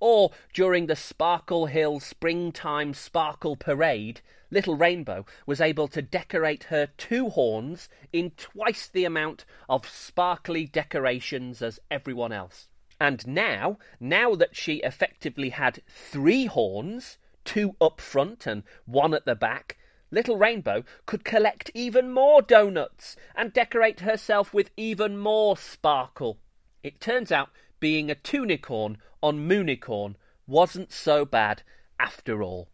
Or 0.00 0.30
during 0.52 0.86
the 0.86 0.96
Sparkle 0.96 1.66
Hill 1.66 1.98
Springtime 2.00 2.94
Sparkle 2.94 3.56
Parade, 3.56 4.20
Little 4.50 4.76
Rainbow 4.76 5.26
was 5.44 5.60
able 5.60 5.88
to 5.88 6.00
decorate 6.00 6.64
her 6.64 6.86
two 6.96 7.30
horns 7.30 7.88
in 8.12 8.30
twice 8.32 8.88
the 8.88 9.04
amount 9.04 9.44
of 9.68 9.88
sparkly 9.88 10.66
decorations 10.66 11.60
as 11.62 11.80
everyone 11.90 12.32
else. 12.32 12.68
And 13.00 13.26
now, 13.26 13.78
now 14.00 14.34
that 14.34 14.56
she 14.56 14.76
effectively 14.76 15.50
had 15.50 15.82
three 15.88 16.46
horns, 16.46 17.18
two 17.44 17.74
up 17.80 18.00
front 18.00 18.46
and 18.46 18.62
one 18.86 19.14
at 19.14 19.24
the 19.24 19.34
back, 19.34 19.78
Little 20.10 20.36
Rainbow 20.36 20.84
could 21.06 21.24
collect 21.24 21.70
even 21.74 22.10
more 22.10 22.40
donuts 22.40 23.16
and 23.34 23.52
decorate 23.52 24.00
herself 24.00 24.54
with 24.54 24.70
even 24.76 25.18
more 25.18 25.56
sparkle. 25.56 26.38
It 26.82 27.00
turns 27.00 27.30
out 27.30 27.50
being 27.80 28.10
a 28.10 28.14
tunicorn 28.14 28.96
on 29.22 29.48
Moonicorn 29.48 30.14
wasn't 30.46 30.92
so 30.92 31.24
bad 31.24 31.62
after 31.98 32.42
all. 32.42 32.68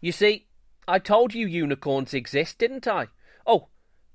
You 0.00 0.12
see, 0.12 0.46
I 0.88 0.98
told 0.98 1.34
you 1.34 1.46
unicorns 1.46 2.14
exist, 2.14 2.58
didn't 2.58 2.88
I? 2.88 3.08
Oh, 3.46 3.68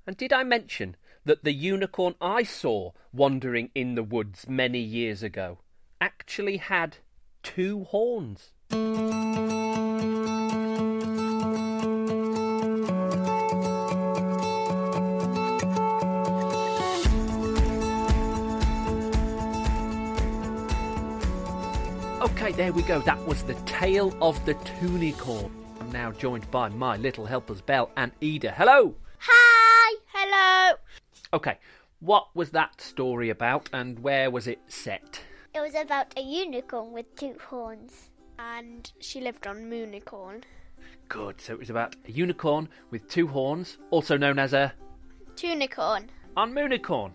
and 0.06 0.16
did 0.16 0.32
I 0.32 0.42
mention 0.42 0.96
that 1.24 1.42
the 1.42 1.52
unicorn 1.52 2.14
I 2.20 2.42
saw 2.42 2.92
wandering 3.12 3.70
in 3.74 3.94
the 3.94 4.02
woods 4.02 4.48
many 4.48 4.80
years 4.80 5.22
ago 5.22 5.58
actually 6.00 6.58
had 6.58 6.98
two 7.42 7.84
horns? 7.84 8.52
There 22.56 22.72
we 22.72 22.82
go. 22.82 23.00
That 23.00 23.22
was 23.26 23.42
the 23.42 23.54
tale 23.66 24.16
of 24.22 24.42
the 24.46 24.54
Tunicorn. 24.54 25.50
I'm 25.78 25.92
now 25.92 26.10
joined 26.10 26.50
by 26.50 26.70
my 26.70 26.96
little 26.96 27.26
helpers, 27.26 27.60
Belle 27.60 27.90
and 27.98 28.12
Ida. 28.22 28.50
Hello! 28.52 28.94
Hi! 29.18 29.96
Hello! 30.06 30.78
Okay, 31.34 31.58
what 32.00 32.34
was 32.34 32.50
that 32.52 32.80
story 32.80 33.28
about 33.28 33.68
and 33.74 33.98
where 33.98 34.30
was 34.30 34.46
it 34.46 34.60
set? 34.68 35.20
It 35.54 35.60
was 35.60 35.74
about 35.74 36.14
a 36.16 36.22
unicorn 36.22 36.92
with 36.92 37.14
two 37.14 37.36
horns. 37.50 38.08
And 38.38 38.90
she 39.00 39.20
lived 39.20 39.46
on 39.46 39.70
Moonicorn. 39.70 40.44
Good, 41.10 41.42
so 41.42 41.52
it 41.52 41.58
was 41.58 41.70
about 41.70 41.94
a 42.08 42.10
unicorn 42.10 42.70
with 42.90 43.06
two 43.06 43.26
horns, 43.26 43.76
also 43.90 44.16
known 44.16 44.38
as 44.38 44.54
a. 44.54 44.72
Tunicorn. 45.34 46.08
On 46.38 46.54
Moonicorn. 46.54 47.12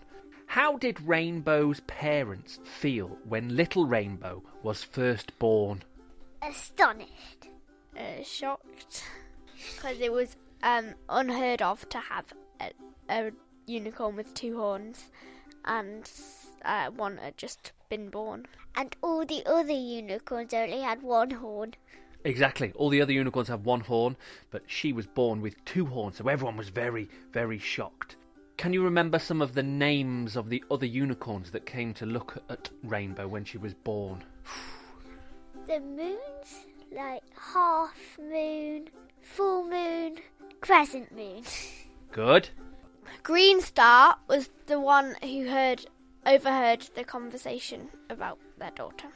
How 0.52 0.76
did 0.76 1.00
Rainbow's 1.00 1.80
parents 1.86 2.58
feel 2.62 3.16
when 3.26 3.56
little 3.56 3.86
Rainbow 3.86 4.42
was 4.62 4.84
first 4.84 5.38
born? 5.38 5.82
Astonished. 6.42 7.48
Uh, 7.96 8.22
shocked. 8.22 9.02
Because 9.74 9.98
it 9.98 10.12
was 10.12 10.36
um, 10.62 10.88
unheard 11.08 11.62
of 11.62 11.88
to 11.88 12.00
have 12.00 12.34
a, 12.60 12.70
a 13.08 13.30
unicorn 13.66 14.14
with 14.14 14.34
two 14.34 14.58
horns. 14.58 15.06
And 15.64 16.10
uh, 16.66 16.90
one 16.90 17.16
had 17.16 17.38
just 17.38 17.72
been 17.88 18.10
born. 18.10 18.44
And 18.74 18.94
all 19.00 19.24
the 19.24 19.46
other 19.46 19.72
unicorns 19.72 20.52
only 20.52 20.80
had 20.80 21.00
one 21.00 21.30
horn. 21.30 21.76
Exactly. 22.24 22.72
All 22.74 22.90
the 22.90 23.00
other 23.00 23.14
unicorns 23.14 23.48
have 23.48 23.64
one 23.64 23.80
horn, 23.80 24.18
but 24.50 24.64
she 24.66 24.92
was 24.92 25.06
born 25.06 25.40
with 25.40 25.64
two 25.64 25.86
horns, 25.86 26.18
so 26.18 26.28
everyone 26.28 26.58
was 26.58 26.68
very, 26.68 27.08
very 27.32 27.58
shocked. 27.58 28.16
Can 28.62 28.72
you 28.72 28.84
remember 28.84 29.18
some 29.18 29.42
of 29.42 29.54
the 29.54 29.62
names 29.64 30.36
of 30.36 30.48
the 30.48 30.62
other 30.70 30.86
unicorns 30.86 31.50
that 31.50 31.66
came 31.66 31.92
to 31.94 32.06
look 32.06 32.40
at 32.48 32.70
Rainbow 32.84 33.26
when 33.26 33.44
she 33.44 33.58
was 33.58 33.74
born? 33.74 34.22
The 35.66 35.80
moons, 35.80 36.66
like 36.92 37.24
half 37.36 37.92
moon, 38.20 38.88
full 39.20 39.64
moon, 39.64 40.18
crescent 40.60 41.10
moon. 41.10 41.42
Good. 42.12 42.50
Green 43.24 43.60
Star 43.60 44.16
was 44.28 44.48
the 44.66 44.78
one 44.78 45.16
who 45.20 45.48
heard 45.48 45.84
overheard 46.24 46.82
the 46.94 47.02
conversation 47.02 47.88
about 48.10 48.38
their 48.58 48.70
daughter. 48.70 49.08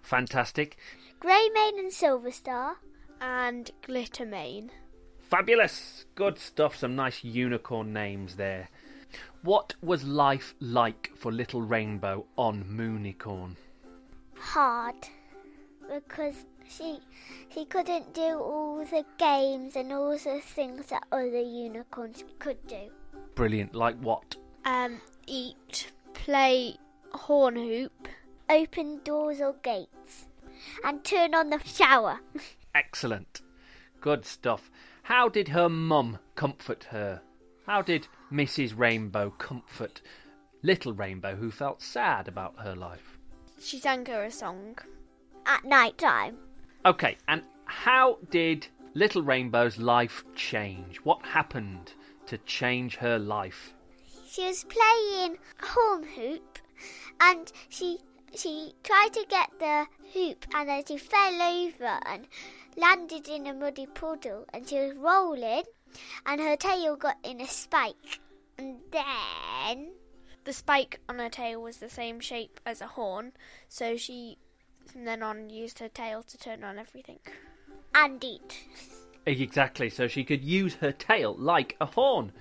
Fantastic. 0.00 0.78
Grey 1.20 1.50
Mane 1.52 1.78
and 1.78 1.92
Silver 1.92 2.30
Star. 2.30 2.78
And 3.20 3.70
Glitter 3.82 4.24
Mane. 4.24 4.70
Fabulous. 5.20 6.06
Good 6.14 6.38
stuff. 6.38 6.74
Some 6.74 6.96
nice 6.96 7.22
unicorn 7.22 7.92
names 7.92 8.36
there. 8.36 8.70
What 9.42 9.74
was 9.82 10.04
life 10.04 10.54
like 10.60 11.10
for 11.14 11.32
little 11.32 11.62
Rainbow 11.62 12.26
on 12.36 12.64
Moonicorn? 12.64 13.56
Hard. 14.34 15.08
Because 15.92 16.44
she 16.68 16.98
she 17.52 17.64
couldn't 17.64 18.12
do 18.12 18.38
all 18.38 18.84
the 18.84 19.04
games 19.18 19.76
and 19.76 19.92
all 19.92 20.12
the 20.18 20.40
things 20.40 20.86
that 20.86 21.04
other 21.10 21.40
unicorns 21.40 22.24
could 22.38 22.66
do. 22.66 22.90
Brilliant. 23.34 23.74
Like 23.74 23.96
what? 24.00 24.36
Um, 24.64 25.00
eat, 25.26 25.92
play 26.12 26.76
horn 27.12 27.56
hoop, 27.56 28.08
Open 28.50 29.00
doors 29.04 29.40
or 29.40 29.54
gates. 29.62 30.26
And 30.84 31.04
turn 31.04 31.34
on 31.34 31.50
the 31.50 31.60
shower. 31.64 32.20
Excellent. 32.74 33.42
Good 34.00 34.24
stuff. 34.24 34.70
How 35.02 35.28
did 35.28 35.48
her 35.48 35.68
mum 35.68 36.18
comfort 36.34 36.84
her? 36.90 37.20
How 37.68 37.82
did 37.82 38.08
Mrs. 38.32 38.78
Rainbow 38.78 39.28
comfort 39.28 40.00
little 40.62 40.94
Rainbow 40.94 41.36
who 41.36 41.50
felt 41.50 41.82
sad 41.82 42.26
about 42.26 42.54
her 42.60 42.74
life? 42.74 43.18
she 43.60 43.78
sang 43.78 44.06
her 44.06 44.24
a 44.24 44.30
song. 44.30 44.78
At 45.44 45.64
night 45.64 45.98
time. 45.98 46.38
Okay, 46.86 47.18
and 47.28 47.42
how 47.66 48.20
did 48.30 48.68
little 48.94 49.20
Rainbow's 49.20 49.76
life 49.76 50.24
change? 50.34 50.96
What 51.04 51.26
happened 51.26 51.92
to 52.24 52.38
change 52.38 52.96
her 52.96 53.18
life? 53.18 53.74
She 54.26 54.46
was 54.46 54.64
playing 54.64 55.36
horn 55.60 56.04
hoop 56.16 56.60
and 57.20 57.52
she 57.68 57.98
she 58.34 58.72
tried 58.82 59.12
to 59.12 59.26
get 59.28 59.50
the 59.58 59.86
hoop 60.14 60.46
and 60.54 60.70
then 60.70 60.84
she 60.86 60.96
fell 60.96 61.42
over 61.42 61.98
and 62.06 62.28
landed 62.78 63.28
in 63.28 63.46
a 63.46 63.52
muddy 63.52 63.86
puddle 63.86 64.46
and 64.54 64.66
she 64.66 64.76
was 64.76 64.96
rolling 64.96 65.64
and 66.26 66.40
her 66.40 66.56
tail 66.56 66.96
got 66.96 67.16
in 67.22 67.40
a 67.40 67.46
spike. 67.46 68.20
And 68.58 68.78
then 68.90 69.90
The 70.44 70.52
spike 70.52 71.00
on 71.08 71.18
her 71.18 71.28
tail 71.28 71.60
was 71.62 71.76
the 71.78 71.90
same 71.90 72.20
shape 72.20 72.60
as 72.64 72.80
a 72.80 72.86
horn, 72.86 73.32
so 73.68 73.96
she 73.96 74.38
from 74.86 75.04
then 75.04 75.22
on 75.22 75.50
used 75.50 75.78
her 75.80 75.88
tail 75.88 76.22
to 76.22 76.38
turn 76.38 76.64
on 76.64 76.78
everything. 76.78 77.18
and 77.94 78.22
eat. 78.24 78.64
Exactly, 79.26 79.90
so 79.90 80.08
she 80.08 80.24
could 80.24 80.42
use 80.42 80.74
her 80.76 80.92
tail 80.92 81.34
like 81.36 81.76
a 81.80 81.86
horn. 81.86 82.32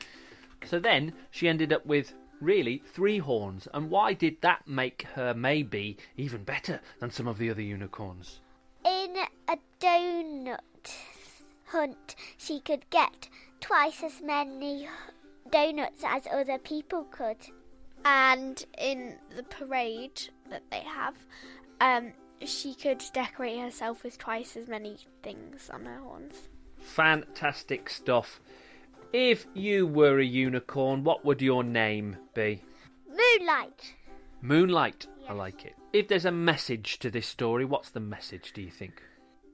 So 0.64 0.80
then 0.80 1.14
she 1.32 1.50
ended 1.50 1.74
up 1.74 1.86
with 1.86 2.14
really 2.40 2.82
three 2.86 3.18
horns. 3.20 3.68
And 3.74 3.90
why 3.90 4.14
did 4.14 4.42
that 4.42 4.68
make 4.68 5.04
her 5.16 5.34
maybe 5.34 5.98
even 6.16 6.44
better 6.44 6.80
than 7.00 7.10
some 7.12 7.28
of 7.28 7.38
the 7.38 7.50
other 7.50 7.62
unicorns? 7.62 8.40
In 8.86 9.16
a 9.50 9.58
donut 9.82 10.96
hunt, 11.66 12.16
she 12.38 12.62
could 12.62 12.90
get 12.90 13.28
twice 13.60 14.04
as 14.04 14.22
many 14.22 14.88
donuts 15.52 16.04
as 16.06 16.28
other 16.32 16.58
people 16.58 17.06
could. 17.12 17.38
And 18.06 18.64
in 18.78 19.16
the 19.36 19.44
parade 19.44 20.22
that 20.50 20.64
they 20.72 20.82
have, 20.82 21.16
um, 21.82 22.14
she 22.46 22.74
could 22.74 23.04
decorate 23.14 23.60
herself 23.60 24.04
with 24.04 24.18
twice 24.18 24.56
as 24.56 24.68
many 24.68 24.98
things 25.24 25.70
on 25.70 25.86
her 25.86 26.00
horns. 26.00 26.36
Fantastic 26.80 27.90
stuff. 27.90 28.40
If 29.14 29.48
you 29.54 29.88
were 29.88 30.20
a 30.20 30.26
unicorn, 30.26 31.04
what 31.04 31.26
would 31.26 31.42
your 31.42 31.64
name 31.64 32.18
be? 32.34 32.62
Moonlight. 33.08 33.96
Moonlight. 34.42 35.08
I 35.28 35.34
like 35.34 35.66
it. 35.66 35.76
If 35.94 36.08
there's 36.08 36.26
a 36.26 36.32
message 36.32 37.00
to 37.00 37.10
this 37.10 37.28
story, 37.28 37.66
what's 37.66 37.90
the 37.90 38.00
message, 38.00 38.54
do 38.54 38.62
you 38.62 38.72
think? 38.72 39.02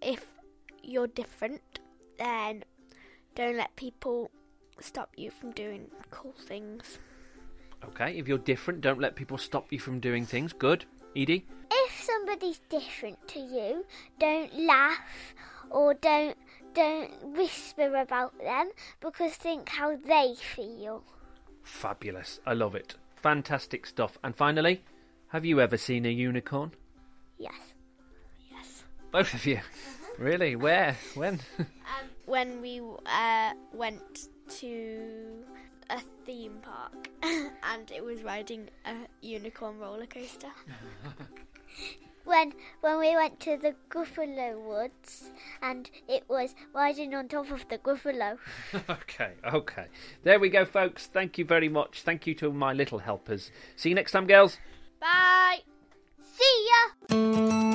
If 0.01 0.25
you're 0.83 1.07
different, 1.07 1.79
then 2.17 2.63
don't 3.35 3.57
let 3.57 3.75
people 3.75 4.29
stop 4.79 5.11
you 5.15 5.31
from 5.31 5.51
doing 5.51 5.87
cool 6.11 6.35
things. 6.47 6.99
Okay, 7.85 8.17
if 8.17 8.27
you're 8.27 8.37
different, 8.37 8.81
don't 8.81 8.99
let 8.99 9.15
people 9.15 9.37
stop 9.37 9.71
you 9.71 9.79
from 9.79 9.99
doing 9.99 10.25
things. 10.25 10.53
Good. 10.53 10.85
Edie? 11.15 11.45
If 11.71 12.03
somebody's 12.03 12.59
different 12.69 13.27
to 13.29 13.39
you, 13.39 13.85
don't 14.19 14.53
laugh 14.59 15.33
or 15.69 15.93
don't 15.93 16.37
don't 16.73 17.11
whisper 17.35 17.95
about 17.97 18.37
them 18.39 18.71
because 18.99 19.33
think 19.33 19.69
how 19.69 19.95
they 19.95 20.33
feel. 20.55 21.03
Fabulous. 21.63 22.39
I 22.45 22.53
love 22.53 22.73
it. 22.75 22.95
Fantastic 23.15 23.85
stuff. 23.85 24.17
And 24.23 24.35
finally, 24.35 24.83
have 25.27 25.45
you 25.45 25.61
ever 25.61 25.77
seen 25.77 26.05
a 26.05 26.09
unicorn? 26.09 26.71
Yes. 27.37 27.75
Yes. 28.51 28.83
Both 29.11 29.33
of 29.33 29.45
you. 29.45 29.59
Really? 30.19 30.55
Where? 30.55 30.95
When? 31.15 31.39
Um, 31.57 31.65
when 32.25 32.61
we 32.61 32.81
uh, 33.05 33.51
went 33.73 34.29
to 34.59 35.43
a 35.89 35.99
theme 36.25 36.59
park 36.61 37.09
and 37.23 37.91
it 37.91 38.03
was 38.03 38.23
riding 38.23 38.69
a 38.85 38.95
unicorn 39.21 39.79
roller 39.79 40.05
coaster. 40.05 40.51
When 42.25 42.53
when 42.79 42.99
we 42.99 43.15
went 43.15 43.41
to 43.41 43.57
the 43.57 43.75
Gruffalo 43.89 44.57
Woods 44.65 45.29
and 45.61 45.89
it 46.07 46.23
was 46.29 46.55
riding 46.73 47.13
on 47.13 47.27
top 47.27 47.51
of 47.51 47.67
the 47.67 47.77
Gruffalo. 47.77 48.37
okay, 48.89 49.33
okay. 49.45 49.87
There 50.23 50.39
we 50.39 50.47
go, 50.49 50.63
folks. 50.63 51.07
Thank 51.07 51.37
you 51.37 51.43
very 51.43 51.67
much. 51.67 52.01
Thank 52.03 52.25
you 52.25 52.33
to 52.35 52.53
my 52.53 52.71
little 52.71 52.99
helpers. 52.99 53.51
See 53.75 53.89
you 53.89 53.95
next 53.95 54.13
time, 54.13 54.25
girls. 54.25 54.57
Bye! 55.01 55.59
See 56.21 56.69
ya! 56.69 57.73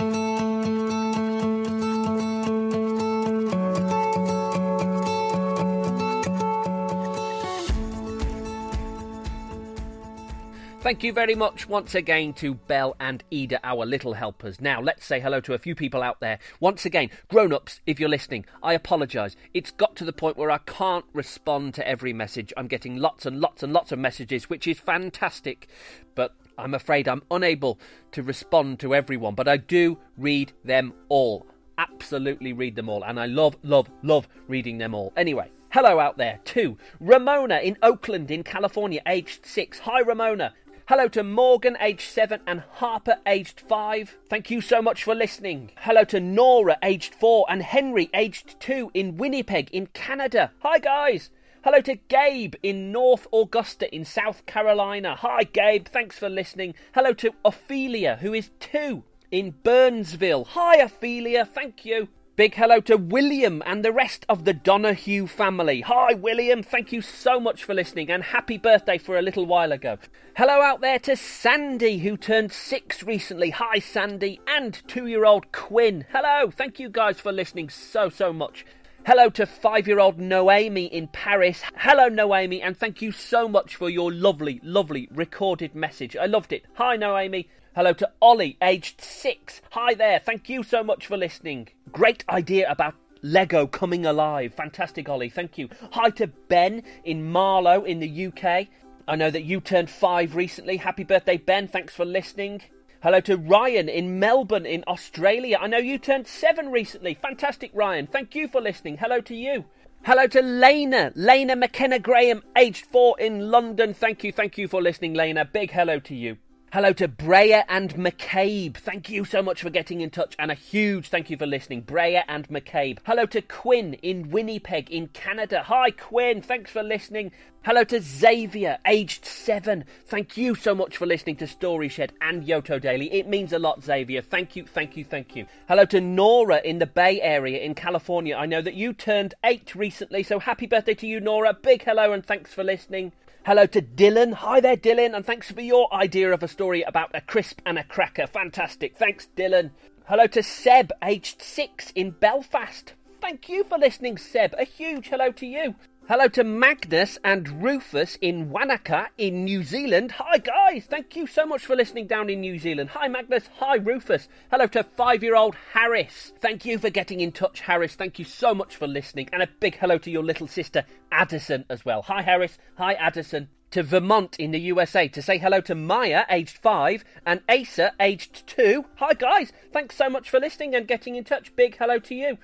Thank 10.88 11.04
you 11.04 11.12
very 11.12 11.34
much 11.34 11.68
once 11.68 11.94
again 11.94 12.32
to 12.32 12.54
Belle 12.54 12.96
and 12.98 13.22
Ida, 13.30 13.60
our 13.62 13.84
little 13.84 14.14
helpers. 14.14 14.58
Now, 14.58 14.80
let's 14.80 15.04
say 15.04 15.20
hello 15.20 15.38
to 15.42 15.52
a 15.52 15.58
few 15.58 15.74
people 15.74 16.02
out 16.02 16.20
there. 16.20 16.38
Once 16.60 16.86
again, 16.86 17.10
grown 17.28 17.52
ups, 17.52 17.82
if 17.84 18.00
you're 18.00 18.08
listening, 18.08 18.46
I 18.62 18.72
apologise. 18.72 19.36
It's 19.52 19.70
got 19.70 19.96
to 19.96 20.06
the 20.06 20.14
point 20.14 20.38
where 20.38 20.50
I 20.50 20.56
can't 20.56 21.04
respond 21.12 21.74
to 21.74 21.86
every 21.86 22.14
message. 22.14 22.54
I'm 22.56 22.68
getting 22.68 22.96
lots 22.96 23.26
and 23.26 23.38
lots 23.38 23.62
and 23.62 23.70
lots 23.70 23.92
of 23.92 23.98
messages, 23.98 24.48
which 24.48 24.66
is 24.66 24.80
fantastic, 24.80 25.68
but 26.14 26.34
I'm 26.56 26.72
afraid 26.72 27.06
I'm 27.06 27.22
unable 27.30 27.78
to 28.12 28.22
respond 28.22 28.80
to 28.80 28.94
everyone. 28.94 29.34
But 29.34 29.46
I 29.46 29.58
do 29.58 29.98
read 30.16 30.54
them 30.64 30.94
all. 31.10 31.46
Absolutely 31.76 32.54
read 32.54 32.76
them 32.76 32.88
all. 32.88 33.04
And 33.04 33.20
I 33.20 33.26
love, 33.26 33.58
love, 33.62 33.90
love 34.02 34.26
reading 34.46 34.78
them 34.78 34.94
all. 34.94 35.12
Anyway. 35.18 35.50
Hello 35.70 36.00
out 36.00 36.16
there, 36.16 36.40
too. 36.46 36.78
Ramona 36.98 37.58
in 37.58 37.76
Oakland, 37.82 38.30
in 38.30 38.42
California, 38.42 39.02
aged 39.06 39.44
six. 39.44 39.80
Hi, 39.80 40.00
Ramona. 40.00 40.54
Hello 40.88 41.06
to 41.08 41.22
Morgan, 41.22 41.76
aged 41.82 42.10
7, 42.10 42.40
and 42.46 42.62
Harper, 42.76 43.18
aged 43.26 43.60
5. 43.60 44.16
Thank 44.30 44.50
you 44.50 44.62
so 44.62 44.80
much 44.80 45.04
for 45.04 45.14
listening. 45.14 45.70
Hello 45.80 46.02
to 46.04 46.18
Nora, 46.18 46.78
aged 46.82 47.14
4, 47.14 47.44
and 47.50 47.62
Henry, 47.62 48.08
aged 48.14 48.58
2, 48.58 48.92
in 48.94 49.18
Winnipeg, 49.18 49.68
in 49.70 49.88
Canada. 49.88 50.50
Hi, 50.60 50.78
guys. 50.78 51.28
Hello 51.62 51.82
to 51.82 51.96
Gabe 51.96 52.54
in 52.62 52.90
North 52.90 53.26
Augusta, 53.34 53.94
in 53.94 54.06
South 54.06 54.46
Carolina. 54.46 55.14
Hi, 55.16 55.42
Gabe. 55.42 55.86
Thanks 55.88 56.18
for 56.18 56.30
listening. 56.30 56.72
Hello 56.94 57.12
to 57.12 57.34
Ophelia, 57.44 58.16
who 58.22 58.32
is 58.32 58.48
2, 58.60 59.04
in 59.30 59.56
Burnsville. 59.62 60.46
Hi, 60.52 60.76
Ophelia. 60.76 61.44
Thank 61.44 61.84
you. 61.84 62.08
Big 62.38 62.54
hello 62.54 62.78
to 62.78 62.96
William 62.96 63.64
and 63.66 63.84
the 63.84 63.90
rest 63.90 64.24
of 64.28 64.44
the 64.44 64.52
Donahue 64.52 65.26
family. 65.26 65.80
Hi, 65.80 66.14
William. 66.14 66.62
Thank 66.62 66.92
you 66.92 67.02
so 67.02 67.40
much 67.40 67.64
for 67.64 67.74
listening 67.74 68.12
and 68.12 68.22
happy 68.22 68.56
birthday 68.56 68.96
for 68.96 69.18
a 69.18 69.22
little 69.22 69.44
while 69.44 69.72
ago. 69.72 69.98
Hello 70.36 70.62
out 70.62 70.80
there 70.80 71.00
to 71.00 71.16
Sandy, 71.16 71.98
who 71.98 72.16
turned 72.16 72.52
six 72.52 73.02
recently. 73.02 73.50
Hi, 73.50 73.80
Sandy. 73.80 74.38
And 74.46 74.80
two 74.86 75.08
year 75.08 75.24
old 75.24 75.50
Quinn. 75.50 76.06
Hello. 76.12 76.48
Thank 76.48 76.78
you 76.78 76.88
guys 76.88 77.18
for 77.18 77.32
listening 77.32 77.70
so, 77.70 78.08
so 78.08 78.32
much. 78.32 78.64
Hello 79.04 79.30
to 79.30 79.44
five 79.44 79.88
year 79.88 79.98
old 79.98 80.20
Noemi 80.20 80.84
in 80.84 81.08
Paris. 81.08 81.64
Hello, 81.74 82.06
Noemi, 82.06 82.62
and 82.62 82.76
thank 82.76 83.02
you 83.02 83.10
so 83.10 83.48
much 83.48 83.74
for 83.74 83.90
your 83.90 84.12
lovely, 84.12 84.60
lovely 84.62 85.08
recorded 85.10 85.74
message. 85.74 86.16
I 86.16 86.26
loved 86.26 86.52
it. 86.52 86.66
Hi, 86.74 86.94
Noemi. 86.94 87.48
Hello 87.78 87.92
to 87.92 88.10
Ollie, 88.20 88.58
aged 88.60 89.00
six. 89.00 89.60
Hi 89.70 89.94
there, 89.94 90.18
thank 90.18 90.48
you 90.48 90.64
so 90.64 90.82
much 90.82 91.06
for 91.06 91.16
listening. 91.16 91.68
Great 91.92 92.24
idea 92.28 92.68
about 92.68 92.96
Lego 93.22 93.68
coming 93.68 94.04
alive. 94.04 94.52
Fantastic, 94.52 95.08
Ollie, 95.08 95.28
thank 95.28 95.56
you. 95.56 95.68
Hi 95.92 96.10
to 96.10 96.26
Ben 96.26 96.82
in 97.04 97.30
Marlow 97.30 97.84
in 97.84 98.00
the 98.00 98.26
UK. 98.26 98.66
I 99.06 99.14
know 99.14 99.30
that 99.30 99.44
you 99.44 99.60
turned 99.60 99.90
five 99.90 100.34
recently. 100.34 100.78
Happy 100.78 101.04
birthday, 101.04 101.36
Ben. 101.36 101.68
Thanks 101.68 101.94
for 101.94 102.04
listening. 102.04 102.62
Hello 103.00 103.20
to 103.20 103.36
Ryan 103.36 103.88
in 103.88 104.18
Melbourne 104.18 104.66
in 104.66 104.82
Australia. 104.88 105.58
I 105.60 105.68
know 105.68 105.78
you 105.78 105.98
turned 105.98 106.26
seven 106.26 106.72
recently. 106.72 107.14
Fantastic, 107.14 107.70
Ryan. 107.72 108.08
Thank 108.08 108.34
you 108.34 108.48
for 108.48 108.60
listening. 108.60 108.96
Hello 108.96 109.20
to 109.20 109.36
you. 109.36 109.66
Hello 110.04 110.26
to 110.26 110.42
Lena, 110.42 111.12
Lena 111.14 111.54
McKenna 111.54 112.00
Graham, 112.00 112.42
aged 112.56 112.86
four 112.86 113.14
in 113.20 113.52
London. 113.52 113.94
Thank 113.94 114.24
you, 114.24 114.32
thank 114.32 114.58
you 114.58 114.66
for 114.66 114.82
listening, 114.82 115.14
Lena. 115.14 115.44
Big 115.44 115.70
hello 115.70 116.00
to 116.00 116.16
you. 116.16 116.38
Hello 116.70 116.92
to 116.92 117.08
Breyer 117.08 117.64
and 117.66 117.94
McCabe. 117.94 118.76
Thank 118.76 119.08
you 119.08 119.24
so 119.24 119.40
much 119.40 119.62
for 119.62 119.70
getting 119.70 120.02
in 120.02 120.10
touch 120.10 120.36
and 120.38 120.50
a 120.50 120.54
huge 120.54 121.08
thank 121.08 121.30
you 121.30 121.38
for 121.38 121.46
listening. 121.46 121.82
Breyer 121.82 122.24
and 122.28 122.46
McCabe. 122.50 122.98
Hello 123.06 123.24
to 123.24 123.40
Quinn 123.40 123.94
in 123.94 124.28
Winnipeg 124.28 124.90
in 124.90 125.06
Canada. 125.08 125.62
Hi 125.62 125.90
Quinn, 125.90 126.42
thanks 126.42 126.70
for 126.70 126.82
listening. 126.82 127.32
Hello 127.64 127.84
to 127.84 128.02
Xavier, 128.02 128.76
aged 128.86 129.24
seven. 129.24 129.86
Thank 130.08 130.36
you 130.36 130.54
so 130.54 130.74
much 130.74 130.98
for 130.98 131.06
listening 131.06 131.36
to 131.36 131.46
Story 131.46 131.88
Shed 131.88 132.12
and 132.20 132.46
Yoto 132.46 132.78
Daily. 132.78 133.10
It 133.14 133.26
means 133.26 133.54
a 133.54 133.58
lot, 133.58 133.82
Xavier. 133.82 134.20
Thank 134.20 134.54
you, 134.54 134.66
thank 134.66 134.94
you, 134.94 135.06
thank 135.06 135.34
you. 135.34 135.46
Hello 135.68 135.86
to 135.86 136.02
Nora 136.02 136.60
in 136.62 136.80
the 136.80 136.86
Bay 136.86 137.18
Area 137.22 137.60
in 137.60 137.74
California. 137.74 138.36
I 138.36 138.44
know 138.44 138.60
that 138.60 138.74
you 138.74 138.92
turned 138.92 139.32
eight 139.42 139.74
recently, 139.74 140.22
so 140.22 140.38
happy 140.38 140.66
birthday 140.66 140.94
to 140.96 141.06
you, 141.06 141.18
Nora. 141.18 141.54
Big 141.54 141.84
hello 141.84 142.12
and 142.12 142.26
thanks 142.26 142.52
for 142.52 142.62
listening. 142.62 143.12
Hello 143.48 143.64
to 143.64 143.80
Dylan. 143.80 144.34
Hi 144.34 144.60
there, 144.60 144.76
Dylan, 144.76 145.16
and 145.16 145.24
thanks 145.24 145.50
for 145.50 145.62
your 145.62 145.90
idea 145.90 146.34
of 146.34 146.42
a 146.42 146.48
story 146.48 146.82
about 146.82 147.12
a 147.14 147.22
crisp 147.22 147.62
and 147.64 147.78
a 147.78 147.82
cracker. 147.82 148.26
Fantastic. 148.26 148.98
Thanks, 148.98 149.26
Dylan. 149.38 149.70
Hello 150.06 150.26
to 150.26 150.42
Seb, 150.42 150.92
aged 151.02 151.40
six 151.40 151.90
in 151.92 152.10
Belfast. 152.10 152.92
Thank 153.22 153.48
you 153.48 153.64
for 153.64 153.78
listening, 153.78 154.18
Seb. 154.18 154.54
A 154.58 154.64
huge 154.64 155.08
hello 155.08 155.32
to 155.32 155.46
you. 155.46 155.76
Hello 156.08 156.26
to 156.26 156.42
Magnus 156.42 157.18
and 157.22 157.62
Rufus 157.62 158.16
in 158.22 158.48
Wanaka 158.48 159.10
in 159.18 159.44
New 159.44 159.62
Zealand. 159.62 160.12
Hi 160.12 160.38
guys, 160.38 160.86
thank 160.86 161.14
you 161.14 161.26
so 161.26 161.44
much 161.44 161.66
for 161.66 161.76
listening 161.76 162.06
down 162.06 162.30
in 162.30 162.40
New 162.40 162.58
Zealand. 162.58 162.88
Hi 162.94 163.08
Magnus, 163.08 163.46
hi 163.58 163.74
Rufus. 163.74 164.26
Hello 164.50 164.66
to 164.68 164.84
five 164.84 165.22
year 165.22 165.36
old 165.36 165.54
Harris. 165.74 166.32
Thank 166.40 166.64
you 166.64 166.78
for 166.78 166.88
getting 166.88 167.20
in 167.20 167.30
touch, 167.30 167.60
Harris. 167.60 167.94
Thank 167.94 168.18
you 168.18 168.24
so 168.24 168.54
much 168.54 168.74
for 168.74 168.86
listening. 168.86 169.28
And 169.34 169.42
a 169.42 169.48
big 169.60 169.76
hello 169.76 169.98
to 169.98 170.10
your 170.10 170.24
little 170.24 170.46
sister 170.46 170.86
Addison 171.12 171.66
as 171.68 171.84
well. 171.84 172.00
Hi 172.00 172.22
Harris, 172.22 172.56
hi 172.78 172.94
Addison. 172.94 173.50
to 173.72 173.82
Vermont 173.82 174.34
in 174.38 174.52
the 174.52 174.60
USA 174.60 175.08
to 175.08 175.20
say 175.20 175.36
hello 175.36 175.60
to 175.60 175.74
Maya, 175.74 176.24
aged 176.30 176.56
five, 176.56 177.04
and 177.26 177.42
Asa, 177.50 177.92
aged 178.00 178.46
two. 178.46 178.86
Hi, 178.96 179.12
guys. 179.12 179.52
Thanks 179.74 179.94
so 179.94 180.08
much 180.08 180.30
for 180.30 180.40
listening 180.40 180.74
and 180.74 180.88
getting 180.88 181.16
in 181.16 181.24
touch. 181.24 181.54
Big 181.54 181.76
hello 181.76 181.98
to 181.98 182.14
you. 182.14 182.38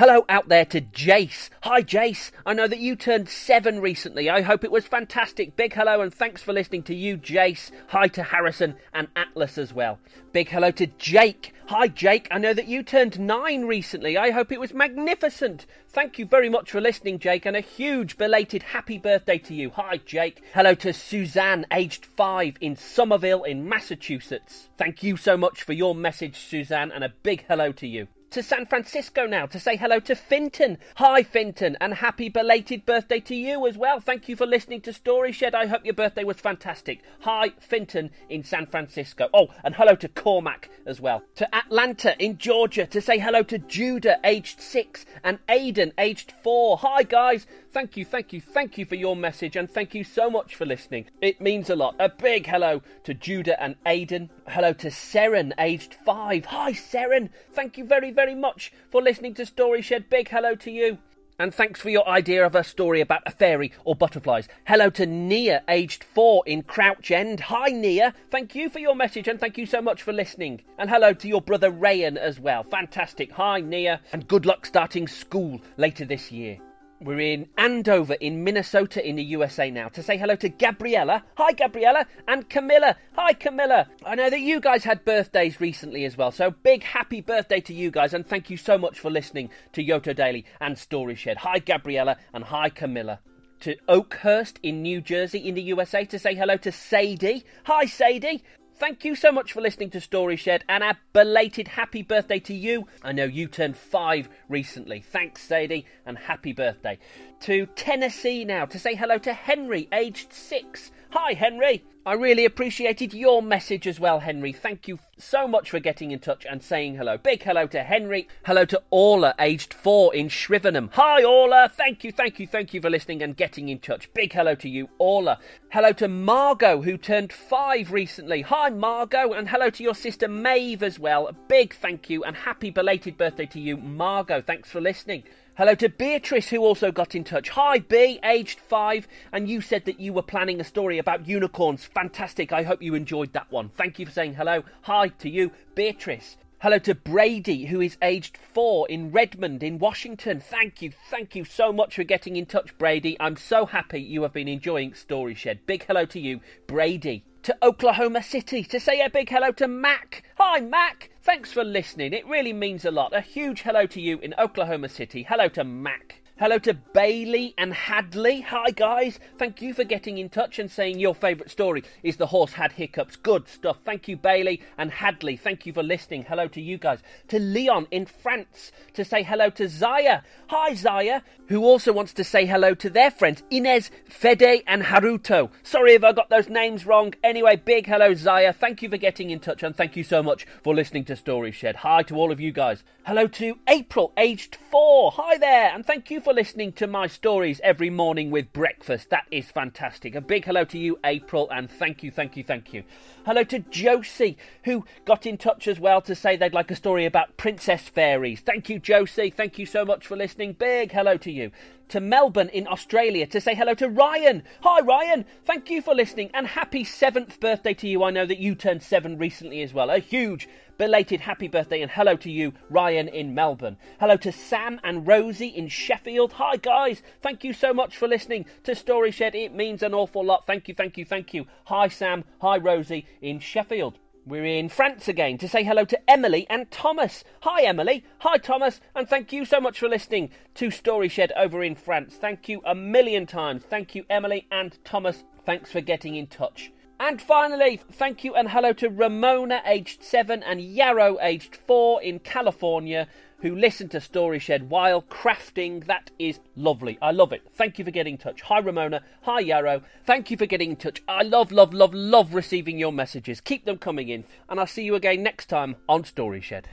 Hello 0.00 0.24
out 0.30 0.48
there 0.48 0.64
to 0.64 0.80
Jace. 0.80 1.50
Hi, 1.62 1.82
Jace. 1.82 2.30
I 2.46 2.54
know 2.54 2.66
that 2.66 2.78
you 2.78 2.96
turned 2.96 3.28
seven 3.28 3.80
recently. 3.80 4.30
I 4.30 4.40
hope 4.40 4.64
it 4.64 4.70
was 4.70 4.86
fantastic. 4.86 5.56
Big 5.56 5.74
hello 5.74 6.00
and 6.00 6.10
thanks 6.10 6.42
for 6.42 6.54
listening 6.54 6.84
to 6.84 6.94
you, 6.94 7.18
Jace. 7.18 7.70
Hi 7.88 8.08
to 8.08 8.22
Harrison 8.22 8.76
and 8.94 9.08
Atlas 9.14 9.58
as 9.58 9.74
well. 9.74 9.98
Big 10.32 10.48
hello 10.48 10.70
to 10.70 10.86
Jake. 10.86 11.52
Hi, 11.66 11.86
Jake. 11.86 12.28
I 12.30 12.38
know 12.38 12.54
that 12.54 12.66
you 12.66 12.82
turned 12.82 13.20
nine 13.20 13.66
recently. 13.66 14.16
I 14.16 14.30
hope 14.30 14.50
it 14.50 14.58
was 14.58 14.72
magnificent. 14.72 15.66
Thank 15.86 16.18
you 16.18 16.24
very 16.24 16.48
much 16.48 16.70
for 16.70 16.80
listening, 16.80 17.18
Jake, 17.18 17.44
and 17.44 17.54
a 17.54 17.60
huge 17.60 18.16
belated 18.16 18.62
happy 18.62 18.96
birthday 18.96 19.36
to 19.36 19.52
you. 19.52 19.68
Hi, 19.72 19.98
Jake. 19.98 20.42
Hello 20.54 20.72
to 20.76 20.94
Suzanne, 20.94 21.66
aged 21.70 22.06
five, 22.06 22.56
in 22.62 22.74
Somerville, 22.74 23.42
in 23.42 23.68
Massachusetts. 23.68 24.70
Thank 24.78 25.02
you 25.02 25.18
so 25.18 25.36
much 25.36 25.62
for 25.62 25.74
your 25.74 25.94
message, 25.94 26.38
Suzanne, 26.38 26.90
and 26.90 27.04
a 27.04 27.12
big 27.22 27.44
hello 27.46 27.70
to 27.72 27.86
you 27.86 28.08
to 28.30 28.42
San 28.42 28.64
Francisco 28.64 29.26
now 29.26 29.44
to 29.46 29.58
say 29.58 29.76
hello 29.76 29.98
to 30.00 30.14
Finton. 30.14 30.78
Hi, 30.96 31.22
Finton, 31.22 31.76
and 31.80 31.94
happy 31.94 32.28
belated 32.28 32.86
birthday 32.86 33.18
to 33.20 33.34
you 33.34 33.66
as 33.66 33.76
well. 33.76 33.98
Thank 33.98 34.28
you 34.28 34.36
for 34.36 34.46
listening 34.46 34.80
to 34.82 34.92
Story 34.92 35.32
Shed. 35.32 35.54
I 35.54 35.66
hope 35.66 35.84
your 35.84 35.94
birthday 35.94 36.22
was 36.22 36.38
fantastic. 36.38 37.00
Hi, 37.20 37.50
Finton 37.60 38.10
in 38.28 38.44
San 38.44 38.66
Francisco. 38.66 39.28
Oh, 39.34 39.48
and 39.64 39.74
hello 39.74 39.96
to 39.96 40.08
Cormac 40.08 40.70
as 40.86 41.00
well. 41.00 41.22
To 41.36 41.54
Atlanta 41.54 42.14
in 42.22 42.38
Georgia 42.38 42.86
to 42.86 43.00
say 43.00 43.18
hello 43.18 43.42
to 43.42 43.58
Judah, 43.58 44.20
aged 44.22 44.60
six, 44.60 45.04
and 45.24 45.40
Aidan, 45.48 45.92
aged 45.98 46.32
four. 46.42 46.78
Hi, 46.78 47.02
guys. 47.02 47.46
Thank 47.72 47.96
you, 47.96 48.04
thank 48.04 48.32
you, 48.32 48.40
thank 48.40 48.78
you 48.78 48.84
for 48.84 48.96
your 48.96 49.14
message, 49.14 49.54
and 49.54 49.70
thank 49.70 49.94
you 49.94 50.02
so 50.02 50.28
much 50.28 50.56
for 50.56 50.66
listening. 50.66 51.06
It 51.20 51.40
means 51.40 51.70
a 51.70 51.76
lot. 51.76 51.94
A 52.00 52.08
big 52.08 52.46
hello 52.46 52.82
to 53.04 53.14
Judah 53.14 53.62
and 53.62 53.76
Aidan. 53.86 54.28
Hello 54.48 54.72
to 54.72 54.88
Seren, 54.88 55.52
aged 55.56 55.94
five. 55.94 56.46
Hi, 56.46 56.72
Seren. 56.72 57.30
Thank 57.52 57.78
you 57.78 57.84
very, 57.84 58.10
very 58.10 58.34
much 58.34 58.72
for 58.90 59.00
listening 59.00 59.34
to 59.34 59.46
Story 59.46 59.82
Shed. 59.82 60.10
Big 60.10 60.28
hello 60.28 60.56
to 60.56 60.70
you. 60.72 60.98
And 61.38 61.54
thanks 61.54 61.80
for 61.80 61.90
your 61.90 62.06
idea 62.08 62.44
of 62.44 62.56
a 62.56 62.64
story 62.64 63.00
about 63.00 63.22
a 63.24 63.30
fairy 63.30 63.72
or 63.84 63.94
butterflies. 63.94 64.48
Hello 64.66 64.90
to 64.90 65.06
Nia, 65.06 65.62
aged 65.68 66.02
four 66.02 66.42
in 66.46 66.62
Crouch 66.64 67.12
End. 67.12 67.38
Hi, 67.38 67.68
Nia. 67.68 68.14
Thank 68.30 68.56
you 68.56 68.68
for 68.68 68.80
your 68.80 68.96
message 68.96 69.28
and 69.28 69.38
thank 69.38 69.56
you 69.56 69.64
so 69.64 69.80
much 69.80 70.02
for 70.02 70.12
listening. 70.12 70.60
And 70.76 70.90
hello 70.90 71.12
to 71.14 71.28
your 71.28 71.40
brother 71.40 71.70
Rayan 71.70 72.16
as 72.16 72.40
well. 72.40 72.64
Fantastic. 72.64 73.30
Hi, 73.32 73.60
Nia. 73.60 74.00
And 74.12 74.26
good 74.26 74.44
luck 74.44 74.66
starting 74.66 75.06
school 75.06 75.62
later 75.76 76.04
this 76.04 76.32
year. 76.32 76.58
We're 77.02 77.20
in 77.20 77.48
Andover 77.56 78.12
in 78.12 78.44
Minnesota 78.44 79.02
in 79.02 79.16
the 79.16 79.24
USA 79.24 79.70
now 79.70 79.88
to 79.88 80.02
say 80.02 80.18
hello 80.18 80.34
to 80.36 80.50
Gabriella. 80.50 81.24
Hi, 81.38 81.52
Gabriella. 81.52 82.06
And 82.28 82.46
Camilla. 82.50 82.94
Hi, 83.16 83.32
Camilla. 83.32 83.88
I 84.04 84.14
know 84.16 84.28
that 84.28 84.40
you 84.40 84.60
guys 84.60 84.84
had 84.84 85.06
birthdays 85.06 85.62
recently 85.62 86.04
as 86.04 86.18
well, 86.18 86.30
so 86.30 86.50
big 86.50 86.82
happy 86.82 87.22
birthday 87.22 87.58
to 87.62 87.72
you 87.72 87.90
guys 87.90 88.12
and 88.12 88.26
thank 88.26 88.50
you 88.50 88.58
so 88.58 88.76
much 88.76 89.00
for 89.00 89.10
listening 89.10 89.48
to 89.72 89.82
Yoto 89.82 90.14
Daily 90.14 90.44
and 90.60 90.76
Story 90.76 91.14
Shed. 91.14 91.38
Hi, 91.38 91.58
Gabriella. 91.58 92.18
And 92.34 92.44
hi, 92.44 92.68
Camilla. 92.68 93.20
To 93.60 93.76
Oakhurst 93.88 94.60
in 94.62 94.82
New 94.82 95.00
Jersey 95.00 95.38
in 95.38 95.54
the 95.54 95.62
USA 95.62 96.04
to 96.04 96.18
say 96.18 96.34
hello 96.34 96.58
to 96.58 96.70
Sadie. 96.70 97.44
Hi, 97.64 97.86
Sadie. 97.86 98.42
Thank 98.80 99.04
you 99.04 99.14
so 99.14 99.30
much 99.30 99.52
for 99.52 99.60
listening 99.60 99.90
to 99.90 100.00
Story 100.00 100.36
Shed 100.36 100.64
and 100.66 100.82
a 100.82 100.96
belated 101.12 101.68
happy 101.68 102.00
birthday 102.00 102.38
to 102.40 102.54
you. 102.54 102.86
I 103.02 103.12
know 103.12 103.24
you 103.24 103.46
turned 103.46 103.76
five 103.76 104.30
recently. 104.48 105.00
Thanks, 105.00 105.42
Sadie, 105.42 105.84
and 106.06 106.16
happy 106.16 106.54
birthday. 106.54 106.98
To 107.40 107.66
Tennessee 107.66 108.42
now 108.42 108.64
to 108.64 108.78
say 108.78 108.94
hello 108.94 109.18
to 109.18 109.34
Henry, 109.34 109.86
aged 109.92 110.32
six. 110.32 110.92
Hi, 111.12 111.32
Henry. 111.32 111.82
I 112.06 112.14
really 112.14 112.44
appreciated 112.44 113.12
your 113.12 113.42
message 113.42 113.88
as 113.88 113.98
well, 113.98 114.20
Henry. 114.20 114.52
Thank 114.52 114.86
you 114.86 115.00
so 115.18 115.48
much 115.48 115.70
for 115.70 115.80
getting 115.80 116.12
in 116.12 116.20
touch 116.20 116.46
and 116.48 116.62
saying 116.62 116.94
hello. 116.94 117.18
Big 117.18 117.42
hello 117.42 117.66
to 117.66 117.82
Henry. 117.82 118.28
Hello 118.46 118.64
to 118.66 118.80
Orla, 118.90 119.34
aged 119.40 119.74
four 119.74 120.14
in 120.14 120.28
Shrivenham. 120.28 120.88
Hi, 120.92 121.24
Orla. 121.24 121.68
Thank 121.68 122.04
you, 122.04 122.12
thank 122.12 122.38
you, 122.38 122.46
thank 122.46 122.72
you 122.72 122.80
for 122.80 122.88
listening 122.88 123.22
and 123.22 123.36
getting 123.36 123.68
in 123.68 123.80
touch. 123.80 124.08
Big 124.14 124.32
hello 124.32 124.54
to 124.54 124.68
you, 124.68 124.88
Orla. 124.98 125.40
Hello 125.72 125.92
to 125.94 126.06
Margot, 126.06 126.82
who 126.82 126.96
turned 126.96 127.32
five 127.32 127.90
recently. 127.90 128.42
Hi, 128.42 128.70
Margot. 128.70 129.32
And 129.32 129.48
hello 129.48 129.68
to 129.68 129.82
your 129.82 129.96
sister 129.96 130.28
Maeve 130.28 130.84
as 130.84 131.00
well. 131.00 131.30
Big 131.48 131.74
thank 131.74 132.08
you 132.08 132.22
and 132.22 132.36
happy 132.36 132.70
belated 132.70 133.18
birthday 133.18 133.46
to 133.46 133.58
you, 133.58 133.76
Margot. 133.76 134.42
Thanks 134.42 134.70
for 134.70 134.80
listening. 134.80 135.24
Hello 135.56 135.74
to 135.74 135.88
Beatrice, 135.88 136.48
who 136.48 136.58
also 136.58 136.92
got 136.92 137.14
in 137.14 137.24
touch. 137.24 137.50
Hi, 137.50 137.80
B, 137.80 138.20
aged 138.24 138.60
five, 138.60 139.08
and 139.32 139.48
you 139.48 139.60
said 139.60 139.84
that 139.84 139.98
you 140.00 140.12
were 140.12 140.22
planning 140.22 140.60
a 140.60 140.64
story 140.64 140.96
about 140.96 141.26
unicorns. 141.26 141.84
Fantastic. 141.84 142.52
I 142.52 142.62
hope 142.62 142.80
you 142.80 142.94
enjoyed 142.94 143.32
that 143.32 143.50
one. 143.50 143.68
Thank 143.68 143.98
you 143.98 144.06
for 144.06 144.12
saying 144.12 144.34
hello. 144.34 144.62
Hi 144.82 145.08
to 145.08 145.28
you, 145.28 145.50
Beatrice. 145.74 146.36
Hello 146.62 146.78
to 146.78 146.94
Brady, 146.94 147.66
who 147.66 147.80
is 147.80 147.98
aged 148.00 148.36
four 148.36 148.88
in 148.88 149.10
Redmond, 149.10 149.62
in 149.62 149.78
Washington. 149.78 150.40
Thank 150.40 150.82
you, 150.82 150.92
thank 151.10 151.34
you 151.34 151.44
so 151.44 151.72
much 151.72 151.96
for 151.96 152.04
getting 152.04 152.36
in 152.36 152.46
touch, 152.46 152.76
Brady. 152.78 153.16
I'm 153.18 153.36
so 153.36 153.66
happy 153.66 154.00
you 154.00 154.22
have 154.22 154.32
been 154.32 154.48
enjoying 154.48 154.94
Story 154.94 155.34
Shed. 155.34 155.66
Big 155.66 155.84
hello 155.84 156.04
to 156.06 156.20
you, 156.20 156.40
Brady. 156.66 157.24
To 157.44 157.56
Oklahoma 157.62 158.22
City 158.22 158.62
to 158.64 158.78
say 158.78 159.00
a 159.00 159.08
big 159.08 159.30
hello 159.30 159.50
to 159.52 159.66
Mac. 159.66 160.24
Hi, 160.36 160.60
Mac. 160.60 161.08
Thanks 161.22 161.50
for 161.50 161.64
listening. 161.64 162.12
It 162.12 162.26
really 162.26 162.52
means 162.52 162.84
a 162.84 162.90
lot. 162.90 163.14
A 163.14 163.22
huge 163.22 163.62
hello 163.62 163.86
to 163.86 164.00
you 164.00 164.18
in 164.18 164.34
Oklahoma 164.38 164.90
City. 164.90 165.22
Hello 165.22 165.48
to 165.48 165.64
Mac. 165.64 166.19
Hello 166.40 166.56
to 166.60 166.72
Bailey 166.72 167.52
and 167.58 167.74
Hadley. 167.74 168.40
Hi, 168.40 168.70
guys. 168.70 169.20
Thank 169.36 169.60
you 169.60 169.74
for 169.74 169.84
getting 169.84 170.16
in 170.16 170.30
touch 170.30 170.58
and 170.58 170.70
saying 170.70 170.98
your 170.98 171.14
favourite 171.14 171.50
story 171.50 171.84
is 172.02 172.16
The 172.16 172.28
Horse 172.28 172.54
Had 172.54 172.72
Hiccups. 172.72 173.16
Good 173.16 173.46
stuff. 173.46 173.80
Thank 173.84 174.08
you, 174.08 174.16
Bailey 174.16 174.62
and 174.78 174.90
Hadley. 174.90 175.36
Thank 175.36 175.66
you 175.66 175.74
for 175.74 175.82
listening. 175.82 176.24
Hello 176.26 176.48
to 176.48 176.58
you 176.62 176.78
guys. 176.78 177.00
To 177.28 177.38
Lyon 177.38 177.88
in 177.90 178.06
France 178.06 178.72
to 178.94 179.04
say 179.04 179.22
hello 179.22 179.50
to 179.50 179.68
Zaya. 179.68 180.22
Hi, 180.46 180.72
Zaya, 180.72 181.20
who 181.48 181.62
also 181.62 181.92
wants 181.92 182.14
to 182.14 182.24
say 182.24 182.46
hello 182.46 182.72
to 182.74 182.88
their 182.88 183.10
friends 183.10 183.42
Inez, 183.50 183.90
Fede, 184.08 184.62
and 184.66 184.84
Haruto. 184.84 185.50
Sorry 185.62 185.92
if 185.92 186.02
I 186.02 186.12
got 186.12 186.30
those 186.30 186.48
names 186.48 186.86
wrong. 186.86 187.12
Anyway, 187.22 187.56
big 187.56 187.86
hello, 187.86 188.14
Zaya. 188.14 188.54
Thank 188.54 188.80
you 188.80 188.88
for 188.88 188.96
getting 188.96 189.28
in 189.28 189.40
touch 189.40 189.62
and 189.62 189.76
thank 189.76 189.94
you 189.94 190.04
so 190.04 190.22
much 190.22 190.46
for 190.62 190.74
listening 190.74 191.04
to 191.04 191.16
Story 191.16 191.52
Shed. 191.52 191.76
Hi 191.76 192.02
to 192.04 192.16
all 192.16 192.32
of 192.32 192.40
you 192.40 192.50
guys. 192.50 192.82
Hello 193.04 193.26
to 193.26 193.58
April, 193.68 194.12
aged 194.16 194.56
four. 194.70 195.12
Hi 195.16 195.36
there, 195.36 195.74
and 195.74 195.84
thank 195.84 196.10
you 196.10 196.20
for 196.30 196.34
listening 196.34 196.72
to 196.72 196.86
my 196.86 197.08
stories 197.08 197.60
every 197.64 197.90
morning 197.90 198.30
with 198.30 198.52
breakfast. 198.52 199.10
That 199.10 199.26
is 199.32 199.46
fantastic. 199.46 200.14
A 200.14 200.20
big 200.20 200.44
hello 200.44 200.62
to 200.66 200.78
you, 200.78 200.96
April, 201.02 201.50
and 201.50 201.68
thank 201.68 202.04
you, 202.04 202.12
thank 202.12 202.36
you, 202.36 202.44
thank 202.44 202.72
you. 202.72 202.84
Hello 203.26 203.42
to 203.42 203.58
Josie, 203.58 204.38
who 204.62 204.84
got 205.04 205.26
in 205.26 205.36
touch 205.36 205.66
as 205.66 205.80
well 205.80 206.00
to 206.02 206.14
say 206.14 206.36
they'd 206.36 206.54
like 206.54 206.70
a 206.70 206.76
story 206.76 207.04
about 207.04 207.36
princess 207.36 207.88
fairies. 207.88 208.42
Thank 208.42 208.68
you, 208.68 208.78
Josie. 208.78 209.30
Thank 209.30 209.58
you 209.58 209.66
so 209.66 209.84
much 209.84 210.06
for 210.06 210.16
listening. 210.16 210.52
Big 210.52 210.92
hello 210.92 211.16
to 211.16 211.32
you. 211.32 211.50
To 211.90 212.00
Melbourne 212.00 212.50
in 212.50 212.68
Australia 212.68 213.26
to 213.26 213.40
say 213.40 213.52
hello 213.52 213.74
to 213.74 213.88
Ryan. 213.88 214.44
Hi, 214.62 214.78
Ryan. 214.78 215.24
Thank 215.44 215.70
you 215.70 215.82
for 215.82 215.92
listening 215.92 216.30
and 216.32 216.46
happy 216.46 216.84
seventh 216.84 217.40
birthday 217.40 217.74
to 217.74 217.88
you. 217.88 218.04
I 218.04 218.10
know 218.10 218.26
that 218.26 218.38
you 218.38 218.54
turned 218.54 218.84
seven 218.84 219.18
recently 219.18 219.60
as 219.60 219.74
well. 219.74 219.90
A 219.90 219.98
huge 219.98 220.48
belated 220.78 221.22
happy 221.22 221.48
birthday 221.48 221.82
and 221.82 221.90
hello 221.90 222.14
to 222.18 222.30
you, 222.30 222.52
Ryan 222.68 223.08
in 223.08 223.34
Melbourne. 223.34 223.76
Hello 223.98 224.16
to 224.18 224.30
Sam 224.30 224.80
and 224.84 225.04
Rosie 225.04 225.48
in 225.48 225.66
Sheffield. 225.66 226.34
Hi, 226.34 226.58
guys. 226.58 227.02
Thank 227.20 227.42
you 227.42 227.52
so 227.52 227.74
much 227.74 227.96
for 227.96 228.06
listening 228.06 228.46
to 228.62 228.76
Story 228.76 229.10
Shed. 229.10 229.34
It 229.34 229.52
means 229.52 229.82
an 229.82 229.92
awful 229.92 230.24
lot. 230.24 230.46
Thank 230.46 230.68
you, 230.68 230.74
thank 230.74 230.96
you, 230.96 231.04
thank 231.04 231.34
you. 231.34 231.46
Hi, 231.64 231.88
Sam. 231.88 232.22
Hi, 232.40 232.56
Rosie 232.56 233.04
in 233.20 233.40
Sheffield. 233.40 233.98
We're 234.30 234.46
in 234.46 234.68
France 234.68 235.08
again 235.08 235.38
to 235.38 235.48
say 235.48 235.64
hello 235.64 235.84
to 235.86 235.98
Emily 236.08 236.46
and 236.48 236.70
Thomas. 236.70 237.24
Hi, 237.40 237.64
Emily. 237.64 238.04
Hi, 238.20 238.36
Thomas. 238.36 238.80
And 238.94 239.08
thank 239.08 239.32
you 239.32 239.44
so 239.44 239.60
much 239.60 239.80
for 239.80 239.88
listening 239.88 240.30
to 240.54 240.70
Story 240.70 241.08
Shed 241.08 241.32
over 241.36 241.64
in 241.64 241.74
France. 241.74 242.14
Thank 242.14 242.48
you 242.48 242.62
a 242.64 242.72
million 242.72 243.26
times. 243.26 243.64
Thank 243.64 243.96
you, 243.96 244.04
Emily 244.08 244.46
and 244.52 244.78
Thomas. 244.84 245.24
Thanks 245.44 245.72
for 245.72 245.80
getting 245.80 246.14
in 246.14 246.28
touch. 246.28 246.70
And 247.00 247.20
finally, 247.20 247.80
thank 247.90 248.22
you 248.22 248.36
and 248.36 248.50
hello 248.50 248.72
to 248.74 248.88
Ramona, 248.88 249.62
aged 249.66 250.04
7, 250.04 250.44
and 250.44 250.60
Yarrow, 250.60 251.18
aged 251.20 251.56
4, 251.56 252.00
in 252.00 252.20
California, 252.20 253.08
who 253.42 253.54
listen 253.54 253.88
to 253.90 254.00
Story 254.00 254.38
Shed 254.38 254.70
while 254.70 255.02
crafting. 255.02 255.86
That 255.86 256.10
is 256.18 256.40
lovely. 256.56 256.98
I 257.00 257.10
love 257.10 257.32
it. 257.32 257.42
Thank 257.54 257.78
you 257.78 257.84
for 257.84 257.90
getting 257.90 258.14
in 258.14 258.18
touch. 258.18 258.42
Hi, 258.42 258.58
Ramona. 258.58 259.02
Hi, 259.22 259.40
Yarrow. 259.40 259.82
Thank 260.04 260.30
you 260.30 260.36
for 260.36 260.46
getting 260.46 260.70
in 260.70 260.76
touch. 260.76 261.02
I 261.08 261.22
love, 261.22 261.52
love, 261.52 261.72
love, 261.72 261.94
love 261.94 262.34
receiving 262.34 262.78
your 262.78 262.92
messages. 262.92 263.40
Keep 263.40 263.64
them 263.64 263.78
coming 263.78 264.08
in. 264.08 264.24
And 264.48 264.60
I'll 264.60 264.66
see 264.66 264.84
you 264.84 264.94
again 264.94 265.22
next 265.22 265.46
time 265.46 265.76
on 265.88 266.04
Story 266.04 266.40
Shed. 266.40 266.68